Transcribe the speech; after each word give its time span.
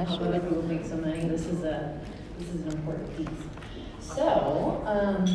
money, 0.00 0.12
I 0.12 0.16
think 0.16 0.22
I 0.22 0.24
help 0.24 0.34
other 0.34 0.40
people 0.40 0.62
make 0.62 0.84
some 0.84 1.00
money. 1.02 1.28
This 1.28 1.46
is 1.46 1.64
a 1.64 1.98
this 2.38 2.48
is 2.48 2.62
an 2.62 2.72
important 2.72 3.16
piece. 3.16 3.28
So, 4.00 4.82
um, 4.86 5.26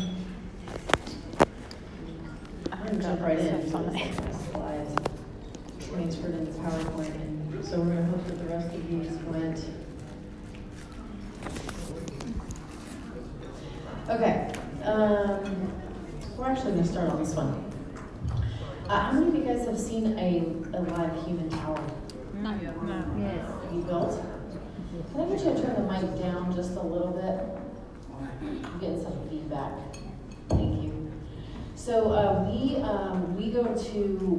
I'm 2.72 2.86
gonna 2.86 3.02
jump 3.02 3.20
right 3.20 3.38
in. 3.38 3.70
So 3.70 3.78
because 3.78 3.96
funny. 3.96 4.12
Slides 4.52 4.94
transferred 5.88 6.34
into 6.34 6.52
PowerPoint, 6.52 7.14
and 7.14 7.64
so 7.64 7.80
we're 7.80 7.94
gonna 7.94 8.06
hope 8.06 8.26
that 8.26 8.38
the 8.38 8.44
rest 8.44 8.74
of 8.74 8.90
these 8.90 9.10
went. 9.24 9.64
Okay, 14.08 14.52
um, 14.84 15.72
we're 16.36 16.46
actually 16.46 16.72
gonna 16.72 16.86
start 16.86 17.10
on 17.10 17.22
this 17.22 17.34
one. 17.34 17.62
Uh, 18.88 19.00
how 19.00 19.12
many 19.12 19.28
of 19.28 19.34
you 19.34 19.42
guys 19.42 19.66
have 19.66 19.78
seen 19.78 20.16
a, 20.16 20.76
a 20.76 20.80
live 20.80 21.24
human 21.26 21.50
tower 21.50 21.80
No. 22.34 23.04
Yes. 23.18 23.48
you 23.72 23.82
built? 23.82 24.35
Get 25.36 25.44
you 25.44 25.52
to 25.52 25.62
turn 25.66 25.86
the 25.86 25.92
mic 25.92 26.18
down 26.18 26.50
just 26.56 26.76
a 26.76 26.80
little 26.80 27.12
bit? 27.12 27.44
I'm 28.40 28.78
getting 28.80 29.02
some 29.02 29.28
feedback. 29.28 29.70
Thank 30.48 30.82
you. 30.82 31.12
So 31.74 32.10
uh, 32.10 32.48
we 32.48 32.76
um, 32.76 33.36
we 33.36 33.50
go 33.50 33.64
to 33.64 33.98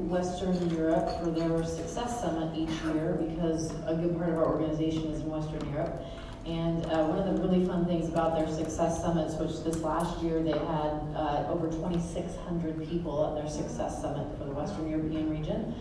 Western 0.09 0.58
Europe 0.72 1.08
for 1.20 1.30
their 1.30 1.64
Success 1.64 2.20
Summit 2.20 2.58
each 2.58 2.72
year 2.81 3.16
because 3.30 3.70
a 3.86 3.94
good 3.94 4.18
part 4.18 4.30
of 4.30 4.40
our 4.40 4.48
organization 4.48 5.03
is 5.12 5.22
in 5.22 5.30
Western 5.30 5.72
Europe. 5.72 6.02
And 6.48 6.84
uh, 6.88 7.06
one 7.06 7.20
of 7.20 7.25
the 7.28 7.48
really 7.48 7.64
fun 7.64 7.86
things 7.86 8.09
about 8.09 8.36
their 8.36 8.48
Success 8.48 9.00
Summits, 9.00 9.36
which 9.36 9.64
this 9.64 9.84
last 9.84 10.20
year 10.23 10.42
they 10.42 10.50
had 10.50 10.98
uh, 11.14 11.45
over 11.48 11.70
2,600 11.70 12.90
people 12.90 13.28
at 13.28 13.44
their 13.44 13.52
Success 13.52 14.02
Summit 14.02 14.36
for 14.40 14.45
the 14.45 14.52
Western 14.52 14.90
European 14.90 15.30
region, 15.30 15.75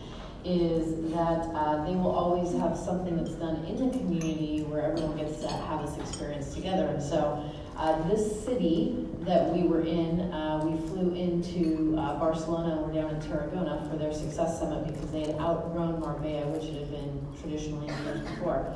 is 0.46 1.12
that 1.12 1.50
uh, 1.54 1.84
they 1.84 1.96
will 1.96 2.14
always 2.14 2.52
have 2.60 2.78
something 2.78 3.16
that's 3.16 3.34
done 3.34 3.64
in 3.64 3.76
the 3.76 3.98
community 3.98 4.62
where 4.68 4.82
everyone 4.82 5.16
gets 5.16 5.40
to 5.40 5.48
have 5.48 5.84
this 5.84 5.98
experience 5.98 6.54
together. 6.54 6.86
And 6.86 7.02
so 7.02 7.42
uh, 7.76 8.08
this 8.08 8.44
city 8.44 9.08
that 9.22 9.52
we 9.52 9.64
were 9.64 9.82
in, 9.82 10.32
uh, 10.32 10.60
we 10.64 10.78
flew 10.88 11.14
into 11.16 11.96
uh, 11.98 12.20
Barcelona 12.20 12.76
and 12.76 12.86
we're 12.86 13.02
down 13.02 13.12
in 13.12 13.20
Tarragona 13.20 13.88
for 13.90 13.96
their 13.96 14.12
Success 14.12 14.60
Summit 14.60 14.86
because 14.86 15.10
they 15.10 15.22
had 15.22 15.34
outgrown 15.40 15.98
Marbella, 15.98 16.46
which 16.46 16.64
it 16.64 16.78
had 16.78 16.90
been 16.92 17.26
traditionally 17.40 17.88
years 18.04 18.20
before. 18.20 18.72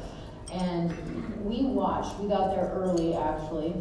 And 0.52 0.90
we 1.44 1.62
watched, 1.62 2.18
we 2.18 2.28
got 2.28 2.50
there 2.50 2.68
early 2.74 3.14
actually, 3.14 3.74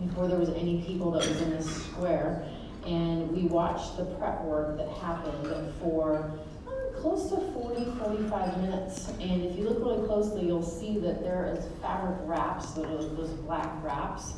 before 0.00 0.26
there 0.26 0.38
was 0.38 0.48
any 0.50 0.82
people 0.86 1.10
that 1.10 1.28
was 1.28 1.42
in 1.42 1.50
this 1.50 1.84
square. 1.84 2.48
And 2.86 3.30
we 3.30 3.42
watched 3.42 3.98
the 3.98 4.06
prep 4.06 4.42
work 4.44 4.78
that 4.78 4.88
happened 4.88 5.74
for 5.82 6.32
close 7.00 7.30
to 7.30 7.40
40, 7.52 7.84
45 7.98 8.58
minutes. 8.58 9.08
And 9.20 9.44
if 9.44 9.56
you 9.56 9.68
look 9.68 9.78
really 9.80 10.06
closely, 10.06 10.46
you'll 10.46 10.62
see 10.62 10.98
that 10.98 11.22
there 11.22 11.54
is 11.56 11.64
fabric 11.80 12.18
wraps, 12.22 12.74
so 12.74 12.82
those, 12.82 13.16
those 13.16 13.30
black 13.30 13.70
wraps 13.82 14.34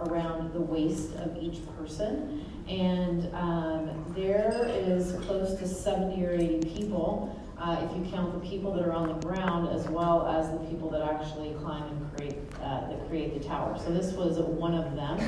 around 0.00 0.52
the 0.52 0.60
waist 0.60 1.14
of 1.16 1.36
each 1.36 1.58
person. 1.76 2.44
And 2.68 3.34
um, 3.34 4.04
there 4.16 4.66
is 4.68 5.12
close 5.24 5.58
to 5.58 5.68
70 5.68 6.24
or 6.24 6.32
80 6.32 6.68
people, 6.68 7.40
uh, 7.58 7.80
if 7.82 7.96
you 7.96 8.10
count 8.10 8.32
the 8.34 8.48
people 8.48 8.72
that 8.74 8.84
are 8.84 8.92
on 8.92 9.08
the 9.08 9.26
ground 9.26 9.68
as 9.68 9.88
well 9.88 10.26
as 10.26 10.50
the 10.50 10.58
people 10.68 10.90
that 10.90 11.02
actually 11.02 11.54
climb 11.62 11.84
and 11.84 12.16
create, 12.16 12.36
uh, 12.60 12.88
that 12.88 13.08
create 13.08 13.40
the 13.40 13.48
tower. 13.48 13.78
So 13.78 13.92
this 13.92 14.12
was 14.12 14.38
one 14.38 14.74
of 14.74 14.94
them. 14.96 15.18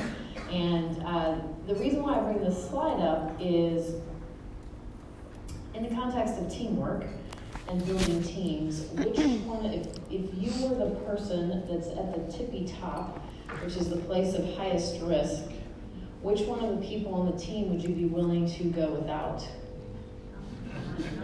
And 0.51 1.03
uh, 1.03 1.37
the 1.67 1.75
reason 1.75 2.03
why 2.03 2.17
I 2.17 2.21
bring 2.21 2.43
this 2.43 2.69
slide 2.69 3.01
up 3.01 3.35
is 3.39 3.95
in 5.77 5.83
the 5.83 5.95
context 5.95 6.39
of 6.39 6.51
teamwork 6.51 7.05
and 7.69 7.85
building 7.85 8.23
teams, 8.23 8.81
which 8.93 9.17
one, 9.45 9.65
if, 9.65 9.87
if 10.09 10.33
you 10.33 10.67
were 10.67 10.75
the 10.75 10.95
person 11.01 11.63
that's 11.69 11.87
at 11.89 12.15
the 12.15 12.31
tippy 12.35 12.67
top, 12.81 13.19
which 13.63 13.75
is 13.75 13.89
the 13.89 13.97
place 13.97 14.33
of 14.33 14.43
highest 14.55 14.99
risk, 15.01 15.43
which 16.21 16.41
one 16.41 16.63
of 16.63 16.79
the 16.79 16.85
people 16.85 17.13
on 17.13 17.31
the 17.31 17.37
team 17.37 17.69
would 17.69 17.81
you 17.81 17.89
be 17.89 18.05
willing 18.05 18.49
to 18.49 18.63
go 18.65 18.89
without? 18.91 19.47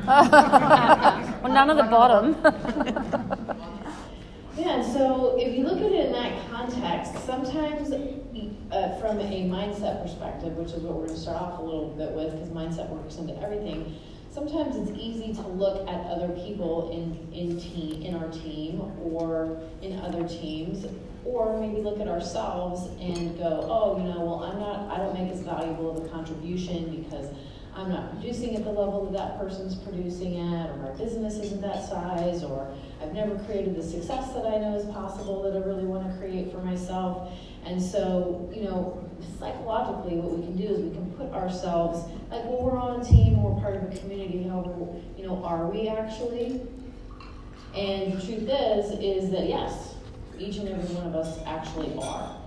well, 1.44 1.52
none 1.52 1.70
of 1.70 1.78
the 1.78 1.84
bottom. 1.84 2.36
Yeah, 4.56 4.82
and 4.82 4.94
so 4.94 5.36
if 5.40 5.58
you 5.58 5.64
look 5.64 5.80
at 5.80 5.92
it 5.92 6.06
in 6.06 6.12
that 6.12 6.48
context, 6.52 7.26
sometimes 7.26 7.92
uh, 7.92 9.00
from 9.00 9.20
a 9.20 9.50
mindset 9.50 10.04
perspective, 10.04 10.54
which 10.54 10.74
is 10.74 10.84
what 10.84 10.94
we're 10.94 11.08
going 11.08 11.16
to 11.16 11.20
start 11.20 11.42
off 11.42 11.58
a 11.58 11.62
little 11.64 11.90
bit 11.90 12.12
with, 12.12 12.34
because 12.34 12.50
mindset 12.50 12.88
works 12.90 13.16
into 13.16 13.36
everything. 13.42 13.96
Sometimes 14.34 14.76
it's 14.76 14.98
easy 15.00 15.32
to 15.36 15.48
look 15.48 15.88
at 15.88 16.08
other 16.08 16.30
people 16.30 16.92
in 16.92 17.32
in 17.32 17.60
team 17.60 18.02
in 18.02 18.16
our 18.16 18.30
team 18.30 18.82
or 19.04 19.62
in 19.84 20.00
other 20.00 20.28
teams, 20.28 20.88
or 21.24 21.60
maybe 21.60 21.82
look 21.82 22.00
at 22.00 22.08
ourselves 22.08 22.88
and 23.00 23.38
go, 23.38 23.68
oh, 23.70 23.98
you 23.98 24.04
know, 24.04 24.26
well, 24.26 24.44
I'm 24.44 24.60
not, 24.60 24.92
I 24.92 24.98
don't 24.98 25.14
make 25.14 25.32
as 25.32 25.42
valuable 25.42 25.96
of 25.96 26.06
a 26.06 26.10
contribution 26.10 27.04
because 27.04 27.28
I'm 27.76 27.90
not 27.90 28.12
producing 28.12 28.56
at 28.56 28.64
the 28.64 28.72
level 28.72 29.06
that 29.06 29.18
that 29.18 29.40
person's 29.40 29.76
producing 29.76 30.40
at, 30.40 30.70
or 30.72 30.78
my 30.78 30.92
business 30.92 31.36
isn't 31.36 31.62
that 31.62 31.88
size, 31.88 32.44
or 32.44 32.76
I've 33.02 33.14
never 33.14 33.36
created 33.46 33.76
the 33.76 33.84
success 33.84 34.34
that 34.34 34.46
I 34.46 34.58
know 34.58 34.76
is 34.76 34.86
possible 34.86 35.44
that 35.44 35.56
I 35.56 35.66
really 35.66 35.86
want 35.86 36.12
to 36.12 36.18
create 36.18 36.52
for 36.52 36.60
myself. 36.60 37.32
And 37.66 37.82
so, 37.82 38.52
you 38.54 38.64
know, 38.64 39.10
psychologically, 39.40 40.18
what 40.18 40.38
we 40.38 40.46
can 40.46 40.56
do 40.58 40.68
is 40.74 40.80
we 40.80 40.92
can 40.92 41.12
put 41.12 41.32
ourselves 41.32 42.10
like, 42.32 42.44
well, 42.46 42.62
we're 42.62 42.78
on 42.78 43.02
a 43.02 43.04
team, 43.04 43.42
we're 43.42 43.60
part 43.62 43.76
of 43.76 43.84
a 43.84 43.98
community. 43.98 44.44
However, 44.44 44.88
you 45.18 45.26
know, 45.26 45.44
are 45.44 45.68
we 45.68 45.88
actually? 45.88 46.62
And 47.76 48.14
the 48.14 48.26
truth 48.26 48.50
is, 48.50 48.92
is 49.00 49.32
that 49.32 49.48
yes, 49.48 49.96
each 50.38 50.58
and 50.58 50.70
every 50.70 50.96
one 50.96 51.08
of 51.08 51.16
us 51.16 51.40
actually 51.46 51.96
are. 52.02 52.38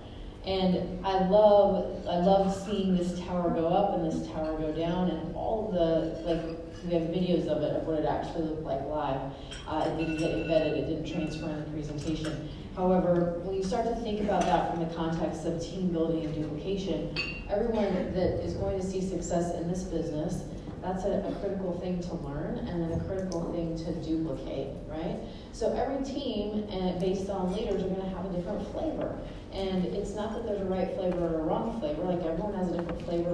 And 0.45 1.05
I 1.05 1.27
love, 1.27 2.07
I 2.07 2.19
love 2.19 2.55
seeing 2.65 2.95
this 2.95 3.19
tower 3.19 3.49
go 3.49 3.67
up 3.67 3.95
and 3.95 4.09
this 4.09 4.27
tower 4.29 4.57
go 4.57 4.71
down, 4.71 5.09
and 5.09 5.35
all 5.35 5.71
the 5.71 6.21
like. 6.29 6.57
We 6.85 6.93
have 6.93 7.09
videos 7.09 7.47
of 7.47 7.63
it 7.63 7.75
of 7.75 7.87
what 7.87 7.99
it 7.99 8.05
actually 8.05 8.43
looked 8.43 8.61
like 8.61 8.81
live. 8.85 9.19
Uh, 9.67 9.89
it 9.89 9.97
didn't 9.97 10.17
get 10.17 10.31
embedded, 10.31 10.77
it 10.77 10.85
didn't 10.85 11.11
transfer 11.11 11.49
in 11.49 11.65
the 11.65 11.71
presentation. 11.71 12.47
However, 12.77 13.41
when 13.41 13.55
you 13.55 13.63
start 13.63 13.87
to 13.87 13.95
think 13.95 14.21
about 14.21 14.43
that 14.43 14.69
from 14.69 14.87
the 14.87 14.93
context 14.93 15.45
of 15.45 15.59
team 15.59 15.87
building 15.87 16.25
and 16.25 16.35
duplication, 16.35 17.09
everyone 17.49 18.13
that 18.13 18.45
is 18.45 18.53
going 18.53 18.79
to 18.79 18.85
see 18.85 19.01
success 19.01 19.55
in 19.55 19.67
this 19.67 19.81
business, 19.81 20.43
that's 20.83 21.03
a, 21.05 21.25
a 21.27 21.33
critical 21.41 21.73
thing 21.79 21.99
to 22.03 22.13
learn 22.17 22.59
and 22.59 22.83
then 22.83 22.91
a 22.91 23.03
critical 23.05 23.51
thing 23.51 23.75
to 23.79 23.91
duplicate, 24.07 24.75
right? 24.87 25.17
So 25.53 25.73
every 25.73 26.05
team, 26.05 26.69
and 26.69 26.99
based 26.99 27.31
on 27.31 27.51
leaders, 27.51 27.81
are 27.81 27.87
going 27.87 28.01
to 28.01 28.09
have 28.09 28.25
a 28.25 28.29
different 28.29 28.61
flavor. 28.71 29.17
And 29.51 29.85
it's 29.85 30.13
not 30.13 30.33
that 30.33 30.45
there's 30.45 30.61
a 30.61 30.65
right 30.65 30.93
flavor 30.93 31.17
or 31.17 31.39
a 31.39 31.43
wrong 31.43 31.79
flavor, 31.79 32.03
like 32.03 32.21
everyone 32.21 32.53
has 32.53 32.69
a 32.69 32.77
different 32.77 33.01
flavor 33.05 33.33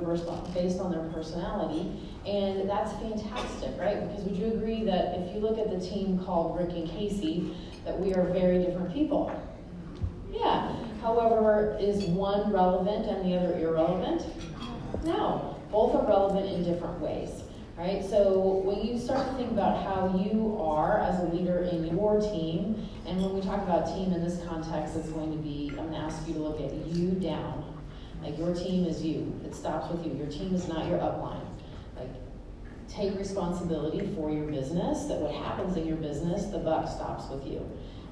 based 0.54 0.80
on 0.80 0.90
their 0.90 1.04
personality. 1.12 1.92
And 2.26 2.70
that's 2.70 2.94
fantastic, 2.94 3.78
right? 3.78 4.08
Because 4.08 4.24
would 4.24 4.38
you 4.38 4.54
agree 4.54 4.86
that 4.86 5.20
if 5.20 5.36
you 5.36 5.42
look 5.42 5.60
at 5.60 5.70
the 5.70 5.86
team 5.86 6.24
called 6.24 6.58
Rick 6.58 6.70
and 6.70 6.90
Casey, 6.90 7.54
that 7.86 8.00
we 8.00 8.14
are 8.14 8.24
very 8.24 8.60
different 8.60 8.94
people? 8.94 9.32
Yeah. 10.32 10.76
However, 11.02 11.78
is 11.80 12.04
one 12.06 12.52
relevant 12.52 13.08
and 13.08 13.30
the 13.30 13.38
other 13.38 13.58
irrelevant? 13.58 14.26
No. 15.04 15.58
Both 15.72 15.96
are 15.96 16.08
relevant 16.08 16.46
in 16.46 16.64
different 16.64 17.00
ways, 17.00 17.44
right? 17.78 18.04
So 18.04 18.62
when 18.64 18.86
you 18.86 19.00
start 19.00 19.28
to 19.28 19.34
think 19.36 19.52
about 19.52 19.84
how 19.84 20.24
you 20.24 20.58
are 20.62 21.00
as 21.00 21.20
a 21.20 21.26
leader 21.36 21.64
in 21.64 21.86
your 21.88 22.22
team, 22.22 22.88
and 23.06 23.22
when 23.22 23.34
we 23.34 23.42
talk 23.42 23.62
about 23.64 23.88
team 23.88 24.14
in 24.14 24.24
this 24.24 24.40
context, 24.48 24.96
it's 24.96 25.10
going 25.10 25.32
to 25.32 25.38
be, 25.38 25.70
I'm 25.72 25.90
going 25.90 25.92
to 25.94 25.98
ask 25.98 26.28
you 26.28 26.36
to 26.36 26.40
look 26.40 26.62
at 26.62 26.74
you 26.88 27.12
down. 27.12 27.74
Like 28.22 28.38
your 28.38 28.54
team 28.54 28.86
is 28.86 29.04
you. 29.04 29.38
It 29.44 29.54
stops 29.54 29.92
with 29.92 30.06
you. 30.06 30.14
Your 30.14 30.28
team 30.28 30.56
is 30.56 30.68
not 30.68 30.88
your 30.88 31.00
upline. 31.00 31.43
Take 32.94 33.18
responsibility 33.18 34.14
for 34.16 34.30
your 34.30 34.46
business, 34.46 35.06
that 35.06 35.20
what 35.20 35.34
happens 35.34 35.78
in 35.78 35.88
your 35.88 35.98
business, 35.98 36.46
the 36.46 36.60
buck 36.60 36.88
stops 36.88 37.28
with 37.30 37.48
you. 37.48 37.68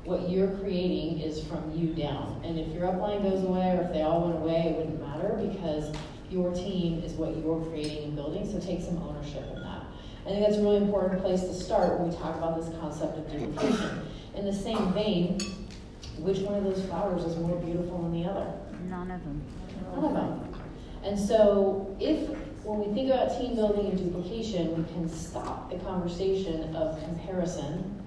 What 0.06 0.28
you're 0.28 0.58
creating 0.58 1.20
is 1.20 1.44
from 1.46 1.72
you 1.76 1.94
down. 1.94 2.42
And 2.44 2.58
if 2.58 2.68
your 2.74 2.88
upline 2.88 3.22
goes 3.22 3.44
away 3.44 3.78
or 3.78 3.82
if 3.84 3.94
they 3.94 4.02
all 4.02 4.28
went 4.28 4.42
away, 4.42 4.70
it 4.70 4.78
wouldn't 4.78 5.00
matter 5.00 5.38
because 5.40 5.94
your 6.32 6.52
team 6.52 7.04
is 7.04 7.14
what 7.14 7.38
you're 7.38 7.64
creating 7.66 8.06
and 8.06 8.16
building, 8.16 8.52
so 8.52 8.60
take 8.60 8.82
some 8.82 8.98
ownership 9.04 9.44
in 9.54 9.62
that. 9.62 9.84
I 10.26 10.30
think 10.30 10.46
that's 10.46 10.58
a 10.58 10.62
really 10.64 10.78
important 10.78 11.22
place 11.22 11.42
to 11.42 11.54
start 11.54 12.00
when 12.00 12.10
we 12.10 12.16
talk 12.16 12.36
about 12.38 12.60
this 12.60 12.74
concept 12.80 13.20
of 13.20 13.32
duplication. 13.32 14.02
In 14.34 14.46
the 14.46 14.54
same 14.54 14.94
vein, 14.94 15.40
which 16.18 16.40
one 16.40 16.56
of 16.56 16.64
those 16.64 16.84
flowers 16.86 17.24
is 17.24 17.38
more 17.38 17.58
beautiful 17.58 18.02
than 18.02 18.14
the 18.14 18.28
other? 18.28 18.52
None 18.90 19.12
of 19.12 19.24
them. 19.24 19.44
None 19.94 20.06
of 20.06 20.14
them. 20.14 20.56
And 21.04 21.20
so, 21.20 21.96
if 22.00 22.30
when 22.64 22.80
we 22.80 22.94
think 22.94 23.10
about 23.12 23.38
team 23.38 23.56
building 23.56 23.88
and 23.88 23.98
duplication, 23.98 24.78
we 24.78 24.84
can 24.94 25.10
stop 25.10 25.70
the 25.72 25.78
conversation 25.80 26.76
of 26.76 27.02
comparison 27.04 27.98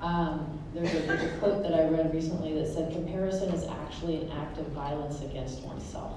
Um, 0.00 0.58
there's, 0.74 0.92
a, 0.92 0.98
there's 1.06 1.22
a 1.22 1.38
quote 1.38 1.62
that 1.62 1.72
I 1.72 1.88
read 1.88 2.12
recently 2.12 2.52
that 2.60 2.66
said, 2.66 2.92
comparison 2.92 3.50
is 3.54 3.64
actually 3.64 4.16
an 4.22 4.30
act 4.32 4.58
of 4.58 4.66
violence 4.68 5.22
against 5.22 5.60
oneself. 5.60 6.12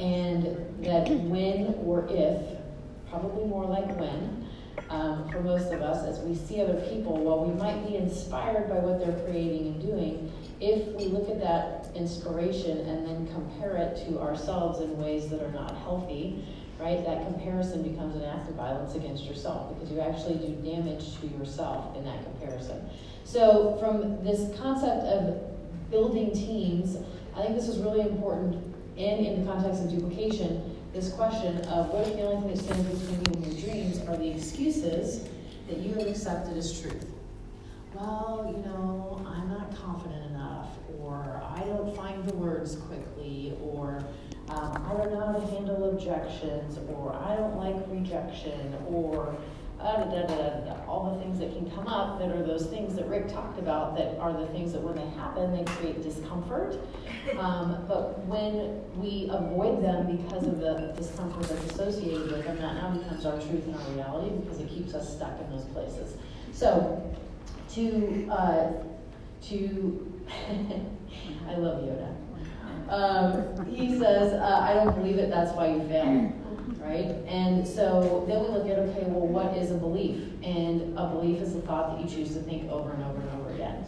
And 0.00 0.44
that 0.84 1.08
when 1.08 1.74
or 1.84 2.06
if, 2.10 2.58
probably 3.08 3.44
more 3.46 3.64
like 3.66 3.86
when, 3.98 4.48
um, 4.90 5.28
for 5.30 5.40
most 5.42 5.72
of 5.72 5.82
us, 5.82 6.04
as 6.04 6.18
we 6.24 6.34
see 6.34 6.60
other 6.60 6.80
people, 6.90 7.16
while 7.18 7.44
we 7.44 7.54
might 7.54 7.86
be 7.86 7.96
inspired 7.96 8.68
by 8.68 8.76
what 8.76 8.98
they're 8.98 9.22
creating 9.24 9.66
and 9.68 9.82
doing, 9.82 10.32
if 10.60 10.86
we 10.94 11.06
look 11.06 11.28
at 11.28 11.40
that 11.40 11.88
inspiration 11.94 12.78
and 12.78 13.06
then 13.06 13.28
compare 13.32 13.76
it 13.76 14.06
to 14.06 14.20
ourselves 14.20 14.80
in 14.80 14.96
ways 14.98 15.28
that 15.28 15.42
are 15.42 15.52
not 15.52 15.76
healthy, 15.78 16.44
right, 16.78 17.04
that 17.04 17.24
comparison 17.26 17.82
becomes 17.82 18.16
an 18.16 18.24
act 18.24 18.48
of 18.48 18.54
violence 18.54 18.94
against 18.94 19.24
yourself 19.24 19.74
because 19.74 19.90
you 19.90 20.00
actually 20.00 20.34
do 20.34 20.54
damage 20.56 21.18
to 21.20 21.26
yourself 21.28 21.96
in 21.96 22.04
that 22.04 22.22
comparison. 22.24 22.88
So, 23.24 23.76
from 23.80 24.22
this 24.24 24.56
concept 24.58 25.04
of 25.04 25.40
building 25.90 26.32
teams, 26.32 26.96
I 27.36 27.42
think 27.42 27.54
this 27.56 27.68
is 27.68 27.78
really 27.78 28.00
important, 28.00 28.54
and 28.96 29.26
in 29.26 29.44
the 29.44 29.52
context 29.52 29.82
of 29.82 29.90
duplication, 29.90 30.76
this 30.92 31.12
question 31.12 31.58
of 31.66 31.88
what 31.88 32.06
if 32.06 32.14
the 32.14 32.22
only 32.22 32.54
thing 32.54 32.54
that 32.54 32.62
stands 32.62 33.00
between 33.00 33.20
you 33.20 33.32
and 33.32 33.46
your 33.46 33.72
dreams 33.72 34.08
are 34.08 34.16
the 34.16 34.30
excuses 34.30 35.28
that 35.68 35.78
you 35.78 35.94
have 35.94 36.06
accepted 36.06 36.56
as 36.56 36.80
truth? 36.80 37.04
Well, 37.94 38.52
you 38.54 38.62
know, 38.64 39.24
I'm 39.24 39.48
not 39.48 39.74
confident 39.76 40.30
enough, 40.32 40.70
or 40.98 41.40
I 41.56 41.60
don't 41.60 41.94
find 41.94 42.24
the 42.24 42.34
words 42.34 42.74
quickly, 42.74 43.56
or 43.62 44.04
um, 44.48 44.84
I 44.84 44.94
don't 44.94 45.12
know 45.12 45.24
how 45.24 45.32
to 45.32 45.46
handle 45.46 45.90
objections, 45.90 46.76
or 46.88 47.14
I 47.14 47.36
don't 47.36 47.56
like 47.56 47.76
rejection, 47.88 48.76
or 48.88 49.36
uh, 49.78 50.04
da, 50.04 50.22
da, 50.22 50.60
da, 50.64 50.84
all 50.88 51.14
the 51.14 51.22
things 51.22 51.38
that 51.38 51.52
can 51.52 51.70
come 51.70 51.86
up 51.86 52.18
that 52.18 52.30
are 52.30 52.42
those 52.42 52.66
things 52.66 52.96
that 52.96 53.06
Rick 53.06 53.28
talked 53.28 53.60
about 53.60 53.96
that 53.96 54.18
are 54.18 54.32
the 54.32 54.46
things 54.48 54.72
that 54.72 54.82
when 54.82 54.96
they 54.96 55.08
happen, 55.16 55.52
they 55.52 55.64
create 55.74 56.02
discomfort. 56.02 56.76
Um, 57.38 57.86
but 57.88 58.18
when 58.26 58.82
we 59.00 59.30
avoid 59.32 59.82
them 59.82 60.14
because 60.14 60.46
of 60.46 60.60
the 60.60 60.92
discomfort 60.94 61.48
that's 61.48 61.72
associated 61.72 62.30
with 62.30 62.44
them, 62.44 62.58
that 62.58 62.74
now 62.74 62.90
becomes 62.90 63.24
our 63.24 63.40
truth 63.40 63.64
and 63.64 63.74
our 63.74 63.90
reality 63.92 64.36
because 64.36 64.60
it 64.60 64.68
keeps 64.68 64.92
us 64.92 65.16
stuck 65.16 65.40
in 65.40 65.50
those 65.50 65.64
places. 65.64 66.16
So, 66.52 67.02
to, 67.74 68.28
uh, 68.30 68.72
to 69.42 70.22
I 71.48 71.56
love 71.56 71.82
Yoda. 71.82 72.14
Um, 72.88 73.66
he 73.66 73.98
says, 73.98 74.32
uh, 74.32 74.60
I 74.60 74.74
don't 74.74 74.94
believe 74.94 75.18
it, 75.18 75.30
that's 75.30 75.52
why 75.52 75.68
you 75.68 75.80
fail 75.88 76.32
right? 76.84 77.16
And 77.26 77.66
so 77.66 78.24
then 78.28 78.40
we 78.42 78.48
look 78.48 78.68
at, 78.68 78.78
okay, 78.78 79.04
well, 79.06 79.26
what 79.26 79.56
is 79.56 79.70
a 79.70 79.74
belief? 79.74 80.32
And 80.42 80.96
a 80.98 81.08
belief 81.08 81.40
is 81.40 81.54
a 81.54 81.60
thought 81.60 81.96
that 81.96 82.04
you 82.04 82.16
choose 82.16 82.34
to 82.34 82.42
think 82.42 82.70
over 82.70 82.92
and 82.92 83.02
over 83.04 83.20
and 83.20 83.40
over 83.40 83.54
again. 83.54 83.84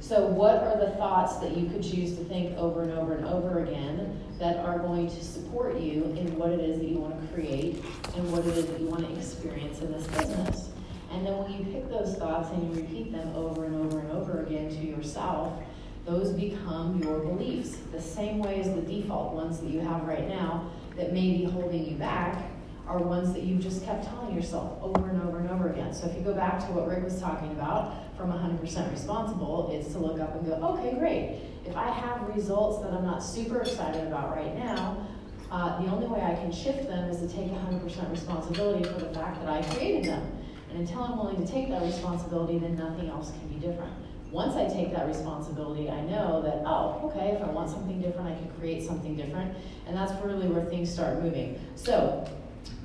So, 0.00 0.26
what 0.26 0.62
are 0.62 0.78
the 0.78 0.90
thoughts 0.92 1.36
that 1.38 1.56
you 1.56 1.68
could 1.68 1.82
choose 1.82 2.16
to 2.16 2.24
think 2.24 2.56
over 2.56 2.82
and 2.82 2.92
over 2.92 3.14
and 3.14 3.26
over 3.26 3.64
again 3.64 4.22
that 4.38 4.58
are 4.58 4.78
going 4.78 5.08
to 5.08 5.24
support 5.24 5.78
you 5.78 6.04
in 6.04 6.36
what 6.38 6.50
it 6.50 6.60
is 6.60 6.78
that 6.78 6.88
you 6.88 6.98
want 6.98 7.20
to 7.20 7.34
create 7.34 7.82
and 8.14 8.32
what 8.32 8.46
it 8.46 8.56
is 8.56 8.66
that 8.66 8.80
you 8.80 8.86
want 8.86 9.06
to 9.06 9.16
experience 9.16 9.80
in 9.80 9.92
this 9.92 10.06
business? 10.06 10.70
And 11.10 11.26
then 11.26 11.38
when 11.38 11.52
you 11.52 11.64
pick 11.72 11.88
those 11.88 12.16
thoughts 12.16 12.50
and 12.50 12.62
you 12.62 12.82
repeat 12.82 13.12
them 13.12 13.34
over 13.34 13.64
and 13.64 13.74
over 13.76 14.00
and 14.00 14.12
over 14.12 14.42
again 14.42 14.68
to 14.68 14.76
yourself, 14.76 15.58
those 16.04 16.32
become 16.32 17.02
your 17.02 17.20
beliefs. 17.20 17.76
The 17.92 18.00
same 18.00 18.38
way 18.38 18.60
as 18.60 18.74
the 18.74 18.82
default 18.82 19.34
ones 19.34 19.60
that 19.60 19.70
you 19.70 19.80
have 19.80 20.04
right 20.04 20.28
now 20.28 20.70
that 20.96 21.12
may 21.12 21.36
be 21.36 21.44
holding 21.44 21.86
you 21.86 21.96
back 21.96 22.50
are 22.86 22.98
ones 22.98 23.32
that 23.34 23.42
you've 23.42 23.60
just 23.60 23.84
kept 23.84 24.04
telling 24.04 24.34
yourself 24.34 24.78
over 24.82 25.10
and 25.10 25.22
over 25.22 25.38
and 25.38 25.50
over 25.50 25.70
again. 25.70 25.92
So 25.92 26.06
if 26.06 26.16
you 26.16 26.22
go 26.22 26.32
back 26.32 26.58
to 26.60 26.72
what 26.72 26.88
Rick 26.88 27.04
was 27.04 27.20
talking 27.20 27.50
about 27.52 28.16
from 28.16 28.32
100% 28.32 28.90
responsible, 28.90 29.70
it's 29.72 29.92
to 29.92 29.98
look 29.98 30.18
up 30.20 30.34
and 30.34 30.46
go, 30.46 30.54
okay, 30.54 30.96
great. 30.98 31.40
If 31.66 31.76
I 31.76 31.90
have 31.90 32.26
results 32.34 32.82
that 32.82 32.92
I'm 32.92 33.04
not 33.04 33.22
super 33.22 33.60
excited 33.60 34.06
about 34.06 34.34
right 34.34 34.56
now, 34.56 35.06
uh, 35.50 35.82
the 35.82 35.90
only 35.90 36.06
way 36.06 36.22
I 36.22 36.34
can 36.34 36.50
shift 36.50 36.88
them 36.88 37.10
is 37.10 37.20
to 37.20 37.28
take 37.28 37.50
100% 37.50 38.10
responsibility 38.10 38.84
for 38.84 38.98
the 39.00 39.12
fact 39.14 39.40
that 39.40 39.48
I 39.50 39.62
created 39.74 40.04
them. 40.04 40.37
And 40.70 40.80
until 40.80 41.02
I'm 41.02 41.16
willing 41.16 41.44
to 41.44 41.50
take 41.50 41.68
that 41.70 41.82
responsibility, 41.82 42.58
then 42.58 42.76
nothing 42.76 43.08
else 43.08 43.30
can 43.30 43.48
be 43.48 43.56
different 43.56 43.92
once 44.30 44.56
I 44.56 44.66
take 44.66 44.92
that 44.92 45.06
responsibility, 45.06 45.88
I 45.88 46.02
know 46.02 46.42
that, 46.42 46.62
oh, 46.66 47.00
okay, 47.04 47.30
if 47.30 47.42
I 47.42 47.46
want 47.50 47.70
something 47.70 48.00
different, 48.00 48.28
I 48.28 48.34
can 48.34 48.50
create 48.58 48.84
something 48.84 49.16
different. 49.16 49.56
And 49.86 49.96
that's 49.96 50.12
really 50.22 50.48
where 50.48 50.64
things 50.64 50.92
start 50.92 51.22
moving. 51.22 51.58
So, 51.76 52.28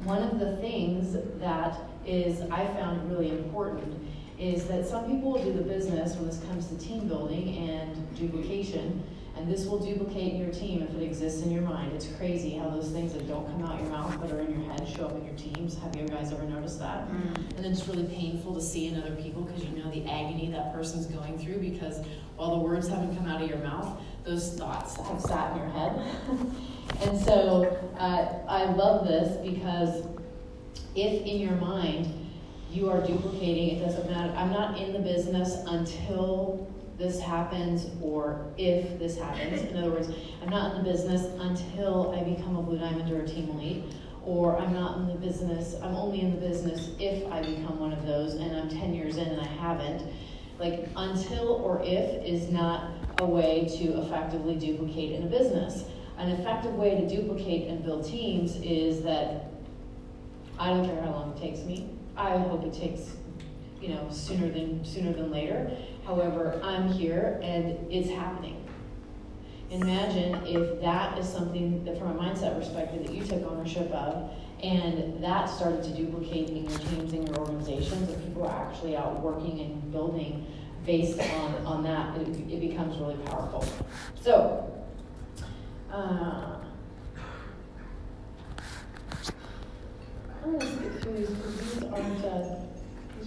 one 0.04 0.24
of 0.24 0.40
the 0.40 0.58
things 0.58 1.18
that 1.40 1.80
is 2.06 2.42
I 2.50 2.66
found 2.68 3.10
really 3.10 3.30
important 3.30 4.02
is 4.40 4.66
that 4.66 4.86
some 4.86 5.06
people 5.06 5.34
will 5.34 5.44
do 5.44 5.54
the 5.54 5.62
business 5.62 6.16
when 6.16 6.28
this 6.28 6.40
comes 6.50 6.68
to 6.68 6.78
team 6.78 7.08
building 7.08 7.70
and 7.70 8.16
duplication 8.16 9.04
and 9.44 9.52
this 9.52 9.66
will 9.66 9.78
duplicate 9.78 10.36
your 10.36 10.50
team 10.52 10.82
if 10.82 10.96
it 10.96 11.04
exists 11.04 11.42
in 11.42 11.52
your 11.52 11.64
mind. 11.64 11.92
It's 11.92 12.08
crazy 12.16 12.52
how 12.52 12.70
those 12.70 12.92
things 12.92 13.12
that 13.12 13.28
don't 13.28 13.46
come 13.46 13.66
out 13.66 13.78
your 13.78 13.90
mouth 13.90 14.18
but 14.22 14.32
are 14.32 14.40
in 14.40 14.52
your 14.58 14.72
head 14.72 14.88
show 14.88 15.08
up 15.08 15.18
in 15.18 15.26
your 15.26 15.36
teams. 15.36 15.78
Have 15.80 15.94
you 15.98 16.08
guys 16.08 16.32
ever 16.32 16.46
noticed 16.46 16.80
that? 16.80 17.10
Mm. 17.10 17.36
And 17.36 17.58
then 17.58 17.74
it's 17.74 17.86
really 17.86 18.06
painful 18.06 18.56
to 18.56 18.62
see 18.62 18.88
in 18.88 18.98
other 18.98 19.14
people 19.18 19.42
because 19.42 19.62
you 19.66 19.72
know 19.72 19.92
the 19.92 20.10
agony 20.10 20.50
that 20.52 20.74
person's 20.74 21.08
going 21.08 21.38
through 21.38 21.58
because 21.58 22.00
while 22.38 22.52
the 22.52 22.64
words 22.64 22.88
haven't 22.88 23.18
come 23.18 23.28
out 23.28 23.42
of 23.42 23.50
your 23.50 23.60
mouth, 23.60 24.00
those 24.24 24.54
thoughts 24.54 24.96
have 24.96 25.20
sat 25.20 25.52
in 25.52 25.58
your 25.58 25.68
head. 25.72 26.02
and 27.02 27.20
so 27.20 27.66
uh, 27.98 28.50
I 28.50 28.72
love 28.72 29.06
this 29.06 29.46
because 29.46 30.06
if 30.96 31.26
in 31.26 31.42
your 31.42 31.58
mind 31.58 32.08
you 32.72 32.90
are 32.90 33.06
duplicating, 33.06 33.76
it 33.76 33.86
doesn't 33.86 34.10
matter. 34.10 34.34
I'm 34.38 34.52
not 34.52 34.78
in 34.78 34.94
the 34.94 35.00
business 35.00 35.58
until 35.68 36.73
this 37.04 37.20
happens 37.20 37.88
or 38.02 38.46
if 38.58 38.98
this 38.98 39.18
happens. 39.18 39.62
In 39.62 39.78
other 39.78 39.92
words, 39.92 40.10
I'm 40.42 40.50
not 40.50 40.76
in 40.76 40.84
the 40.84 40.90
business 40.90 41.26
until 41.40 42.16
I 42.18 42.24
become 42.24 42.56
a 42.56 42.62
Blue 42.62 42.78
Diamond 42.78 43.12
or 43.12 43.22
a 43.22 43.28
team 43.28 43.50
elite, 43.50 43.84
or 44.26 44.58
I'm 44.58 44.74
not 44.74 44.98
in 44.98 45.08
the 45.08 45.16
business, 45.16 45.76
I'm 45.84 45.96
only 45.96 46.22
in 46.22 46.32
the 46.32 46.38
business 46.38 46.92
if 47.00 47.30
I 47.30 47.42
become 47.42 47.78
one 47.78 47.92
of 47.92 48.06
those 48.06 48.36
and 48.36 48.56
I'm 48.56 48.70
10 48.70 48.94
years 48.94 49.18
in 49.18 49.28
and 49.28 49.42
I 49.42 49.48
haven't. 49.48 50.08
Like, 50.60 50.88
until 50.96 51.50
or 51.50 51.82
if 51.84 52.24
is 52.24 52.50
not 52.50 52.92
a 53.20 53.26
way 53.26 53.68
to 53.78 54.02
effectively 54.02 54.56
duplicate 54.56 55.12
in 55.12 55.24
a 55.24 55.28
business. 55.28 55.84
An 56.18 56.30
effective 56.30 56.74
way 56.76 57.02
to 57.02 57.08
duplicate 57.08 57.68
and 57.68 57.84
build 57.84 58.06
teams 58.06 58.56
is 58.58 59.04
that 59.04 59.52
I 60.58 60.70
don't 60.70 60.86
care 60.86 61.02
how 61.02 61.12
long 61.12 61.34
it 61.36 61.42
takes 61.42 61.60
me. 61.66 61.90
I 62.16 62.38
hope 62.38 62.64
it 62.64 62.74
takes, 62.74 63.16
you 63.82 63.90
know, 63.90 64.08
sooner 64.12 64.48
than 64.50 64.86
sooner 64.86 65.12
than 65.12 65.32
later. 65.32 65.76
However, 66.06 66.60
I'm 66.64 66.90
here 66.90 67.40
and 67.42 67.92
it's 67.92 68.10
happening. 68.10 68.60
Imagine 69.72 70.46
if 70.46 70.82
that 70.82 71.18
is 71.18 71.28
something 71.28 71.84
that, 71.86 71.98
from 71.98 72.12
a 72.12 72.22
mindset 72.22 72.60
perspective, 72.60 73.08
that 73.08 73.16
you 73.16 73.26
took 73.26 73.44
ownership 73.50 73.90
of, 73.92 74.30
and 74.62 75.24
that 75.24 75.50
started 75.50 75.84
to 75.84 75.94
duplicate 75.94 76.50
in 76.50 76.70
your 76.70 76.80
teams 76.80 77.14
and 77.14 77.28
your 77.28 77.38
organizations, 77.40 78.10
and 78.10 78.24
people 78.24 78.46
are 78.46 78.68
actually 78.68 78.96
out 78.96 79.20
working 79.22 79.62
and 79.62 79.92
building 79.92 80.46
based 80.86 81.20
on, 81.20 81.66
on 81.66 81.84
that, 81.84 82.16
it, 82.18 82.28
it 82.28 82.60
becomes 82.60 82.98
really 83.00 83.16
powerful. 83.26 83.66
So, 84.22 84.86
uh, 85.92 86.58
I'm 90.44 90.52
going 90.52 90.60
to 90.60 90.68
skip 90.68 91.02
through 91.02 91.14
these 91.14 91.30
because 91.30 91.58
these 91.58 91.84
aren't. 91.84 92.26
Uh, 92.26 92.73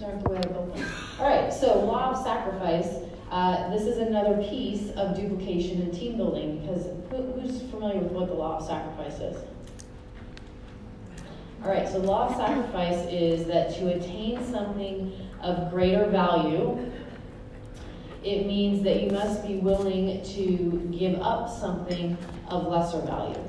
aren't 0.03 0.23
the 0.23 0.29
way 0.29 0.37
I 0.37 0.41
built 0.41 0.75
them. 0.75 0.85
All 1.19 1.27
right, 1.27 1.51
so 1.51 1.79
law 1.79 2.11
of 2.11 2.23
sacrifice. 2.23 2.87
Uh, 3.29 3.69
this 3.69 3.83
is 3.83 3.97
another 3.97 4.41
piece 4.43 4.91
of 4.91 5.15
duplication 5.15 5.81
and 5.81 5.93
team 5.93 6.17
building 6.17 6.59
because 6.59 6.85
who, 7.09 7.31
who's 7.33 7.61
familiar 7.69 7.99
with 7.99 8.11
what 8.11 8.27
the 8.27 8.33
law 8.33 8.57
of 8.57 8.65
sacrifice 8.65 9.19
is? 9.19 9.37
All 11.63 11.69
right, 11.69 11.87
so 11.87 11.97
law 11.97 12.29
of 12.29 12.35
sacrifice 12.37 13.05
is 13.11 13.45
that 13.47 13.75
to 13.75 13.93
attain 13.93 14.45
something 14.49 15.11
of 15.41 15.71
greater 15.71 16.05
value, 16.05 16.91
it 18.23 18.45
means 18.45 18.83
that 18.83 19.01
you 19.01 19.11
must 19.11 19.45
be 19.45 19.55
willing 19.55 20.23
to 20.23 20.89
give 20.97 21.19
up 21.19 21.49
something 21.49 22.17
of 22.47 22.67
lesser 22.67 23.01
value. 23.01 23.41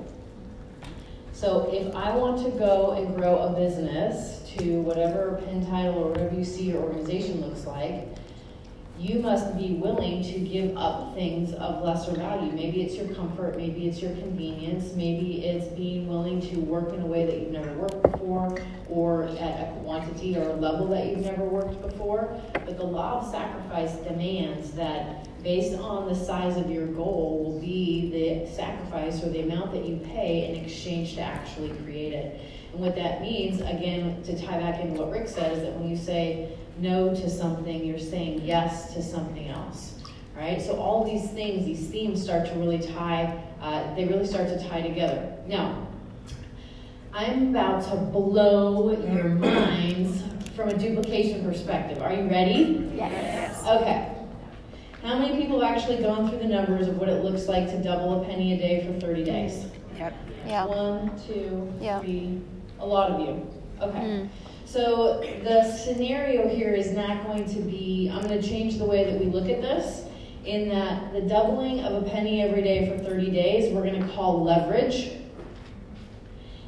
So 1.33 1.71
if 1.73 1.95
I 1.95 2.17
want 2.17 2.43
to 2.45 2.50
go 2.59 2.93
and 2.93 3.14
grow 3.17 3.38
a 3.38 3.52
business, 3.52 4.38
to 4.57 4.81
whatever 4.81 5.40
pen 5.45 5.67
title 5.67 5.95
or 5.95 6.11
whatever 6.11 6.35
you 6.35 6.45
see 6.45 6.71
your 6.71 6.83
organization 6.83 7.40
looks 7.40 7.67
like, 7.67 8.09
you 8.99 9.21
must 9.21 9.57
be 9.57 9.75
willing 9.75 10.25
to 10.25 10.40
give 10.40 10.76
up 10.76 11.14
things 11.14 11.52
of 11.52 11.85
lesser 11.85 12.12
value. 12.12 12.50
Maybe 12.50 12.83
it's 12.83 12.97
your 12.97 13.14
comfort, 13.14 13.57
maybe 13.57 13.87
it's 13.87 14.02
your 14.02 14.11
convenience, 14.12 14.95
maybe 14.95 15.45
it's 15.45 15.69
being 15.76 16.09
willing 16.09 16.40
to 16.50 16.57
work 16.57 16.93
in 16.93 17.02
a 17.02 17.07
way 17.07 17.25
that 17.25 17.38
you've 17.38 17.52
never 17.52 17.73
worked 17.75 18.02
before, 18.02 18.59
or 18.88 19.25
at 19.25 19.69
a 19.69 19.81
quantity 19.83 20.37
or 20.37 20.49
a 20.49 20.55
level 20.55 20.88
that 20.88 21.07
you've 21.07 21.21
never 21.21 21.45
worked 21.45 21.81
before. 21.81 22.40
But 22.52 22.76
the 22.76 22.85
law 22.85 23.21
of 23.21 23.31
sacrifice 23.31 23.95
demands 23.97 24.73
that 24.73 25.28
based 25.43 25.78
on 25.78 26.09
the 26.09 26.14
size 26.14 26.57
of 26.57 26.71
your 26.71 26.87
goal, 26.87 27.45
will 27.45 27.61
be 27.61 28.11
the 28.11 28.52
sacrifice 28.52 29.23
or 29.23 29.28
the 29.28 29.40
amount 29.40 29.73
that 29.73 29.85
you 29.85 29.97
pay 29.97 30.49
in 30.49 30.64
exchange 30.64 31.14
to 31.14 31.21
actually 31.21 31.71
create 31.85 32.12
it. 32.12 32.40
And 32.72 32.80
what 32.80 32.94
that 32.96 33.20
means, 33.22 33.60
again, 33.60 34.22
to 34.25 34.40
tie 34.40 34.58
back 34.58 34.80
into 34.80 35.00
what 35.00 35.10
Rick 35.10 35.28
said, 35.28 35.52
is 35.56 35.62
that 35.62 35.75
when 35.75 35.88
you 35.88 35.96
say 35.96 36.56
no 36.78 37.14
to 37.14 37.30
something, 37.30 37.84
you're 37.84 37.98
saying 37.98 38.42
yes 38.42 38.92
to 38.94 39.02
something 39.02 39.48
else. 39.48 39.94
Right? 40.37 40.62
So 40.62 40.76
all 40.76 41.04
these 41.04 41.30
things, 41.30 41.64
these 41.64 41.88
themes 41.88 42.22
start 42.22 42.46
to 42.46 42.54
really 42.54 42.78
tie, 42.78 43.42
uh, 43.60 43.92
they 43.94 44.04
really 44.04 44.26
start 44.26 44.48
to 44.48 44.68
tie 44.68 44.82
together. 44.82 45.37
Now, 45.48 45.88
I'm 47.12 47.48
about 47.48 47.82
to 47.90 47.96
blow 47.96 48.92
your 48.92 49.25
minds 49.25 50.22
from 50.54 50.68
a 50.68 50.78
duplication 50.78 51.44
perspective. 51.44 52.00
Are 52.02 52.12
you 52.12 52.28
ready? 52.28 52.88
Yes. 52.94 53.60
Okay. 53.66 54.14
How 55.02 55.18
many 55.18 55.40
people 55.40 55.60
have 55.60 55.76
actually 55.76 56.02
gone 56.02 56.28
through 56.28 56.38
the 56.38 56.48
numbers 56.48 56.87
of 56.87 56.98
what 56.98 57.08
it 57.08 57.25
looks 57.25 57.48
like 57.48 57.66
to 57.70 57.82
double 57.82 58.22
a 58.22 58.25
penny 58.25 58.52
a 58.52 58.56
day 58.56 58.87
for 58.87 59.00
30 59.00 59.25
days? 59.25 59.66
Yep. 59.96 60.14
Yeah. 60.46 60.64
One, 60.66 61.12
two, 61.26 61.72
Yeah. 61.80 62.00
three, 62.00 62.40
a 62.80 62.87
lot 62.87 63.11
of 63.11 63.20
you. 63.20 63.50
Okay. 63.80 63.99
Mm. 63.99 64.28
So 64.64 65.20
the 65.44 65.70
scenario 65.73 66.47
here 66.49 66.75
is 66.75 66.90
not 66.92 67.25
going 67.25 67.47
to 67.54 67.61
be, 67.61 68.11
I'm 68.12 68.26
going 68.26 68.40
to 68.40 68.47
change 68.47 68.76
the 68.76 68.85
way 68.85 69.04
that 69.04 69.18
we 69.18 69.26
look 69.26 69.49
at 69.49 69.62
this 69.62 70.04
in 70.44 70.68
that 70.68 71.12
the 71.12 71.23
doubling 71.23 71.80
of 71.80 72.02
a 72.02 72.11
penny 72.11 72.42
every 72.42 72.62
day 72.62 72.88
for 72.88 73.02
30 73.02 73.30
days, 73.30 73.73
we're 73.73 73.82
going 73.82 74.02
to 74.02 74.08
call 74.14 74.42
leverage. 74.42 75.12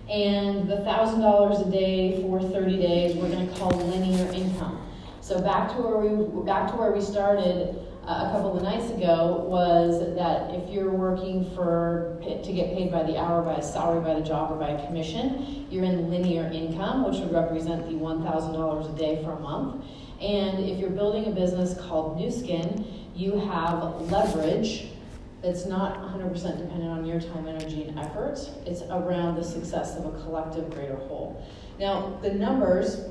And 0.09 0.69
the 0.69 0.77
$1,000 0.77 1.69
a 1.69 1.71
day 1.71 2.21
for 2.23 2.43
30 2.43 2.77
days, 2.79 3.17
we're 3.17 3.31
going 3.31 3.49
to 3.49 3.55
call 3.57 3.71
linear 3.71 4.31
income. 4.33 4.87
So 5.21 5.41
back 5.41 5.71
to 5.77 5.83
where 5.83 5.99
we 5.99 6.45
back 6.45 6.71
to 6.71 6.77
where 6.77 6.91
we 6.91 7.01
started 7.01 7.87
uh, 8.11 8.29
a 8.29 8.33
couple 8.33 8.57
of 8.57 8.63
nights 8.65 8.91
ago 8.91 9.45
was 9.47 10.01
that 10.17 10.53
if 10.53 10.69
you're 10.69 10.91
working 10.91 11.49
for 11.55 12.19
to 12.25 12.53
get 12.53 12.75
paid 12.75 12.91
by 12.91 13.05
the 13.05 13.17
hour, 13.17 13.41
by 13.41 13.55
a 13.55 13.63
salary, 13.63 14.01
by 14.01 14.15
the 14.15 14.27
job, 14.27 14.51
or 14.51 14.57
by 14.57 14.71
a 14.71 14.87
commission, 14.87 15.65
you're 15.71 15.85
in 15.85 16.11
linear 16.11 16.51
income, 16.53 17.09
which 17.09 17.21
would 17.21 17.33
represent 17.33 17.87
the 17.87 17.93
$1,000 17.93 18.95
a 18.95 18.99
day 18.99 19.23
for 19.23 19.31
a 19.31 19.39
month. 19.39 19.85
And 20.21 20.59
if 20.59 20.81
you're 20.81 20.91
building 20.91 21.27
a 21.27 21.31
business 21.31 21.79
called 21.87 22.19
Nu 22.19 22.33
Skin, 22.33 22.85
you 23.15 23.39
have 23.39 24.01
leverage 24.11 24.89
that's 25.41 25.67
not 25.67 25.97
100% 26.13 26.33
dependent 26.35 26.91
on 26.91 27.07
your 27.07 27.21
time, 27.21 27.47
energy, 27.47 27.85
and 27.85 27.97
effort. 27.97 28.41
It's 28.67 28.83
around 28.91 29.37
the 29.37 29.45
success 29.45 29.97
of 29.97 30.07
a 30.07 30.23
collective 30.23 30.69
greater 30.71 30.97
whole. 30.97 31.47
Now, 31.79 32.19
the 32.23 32.33
numbers 32.33 33.07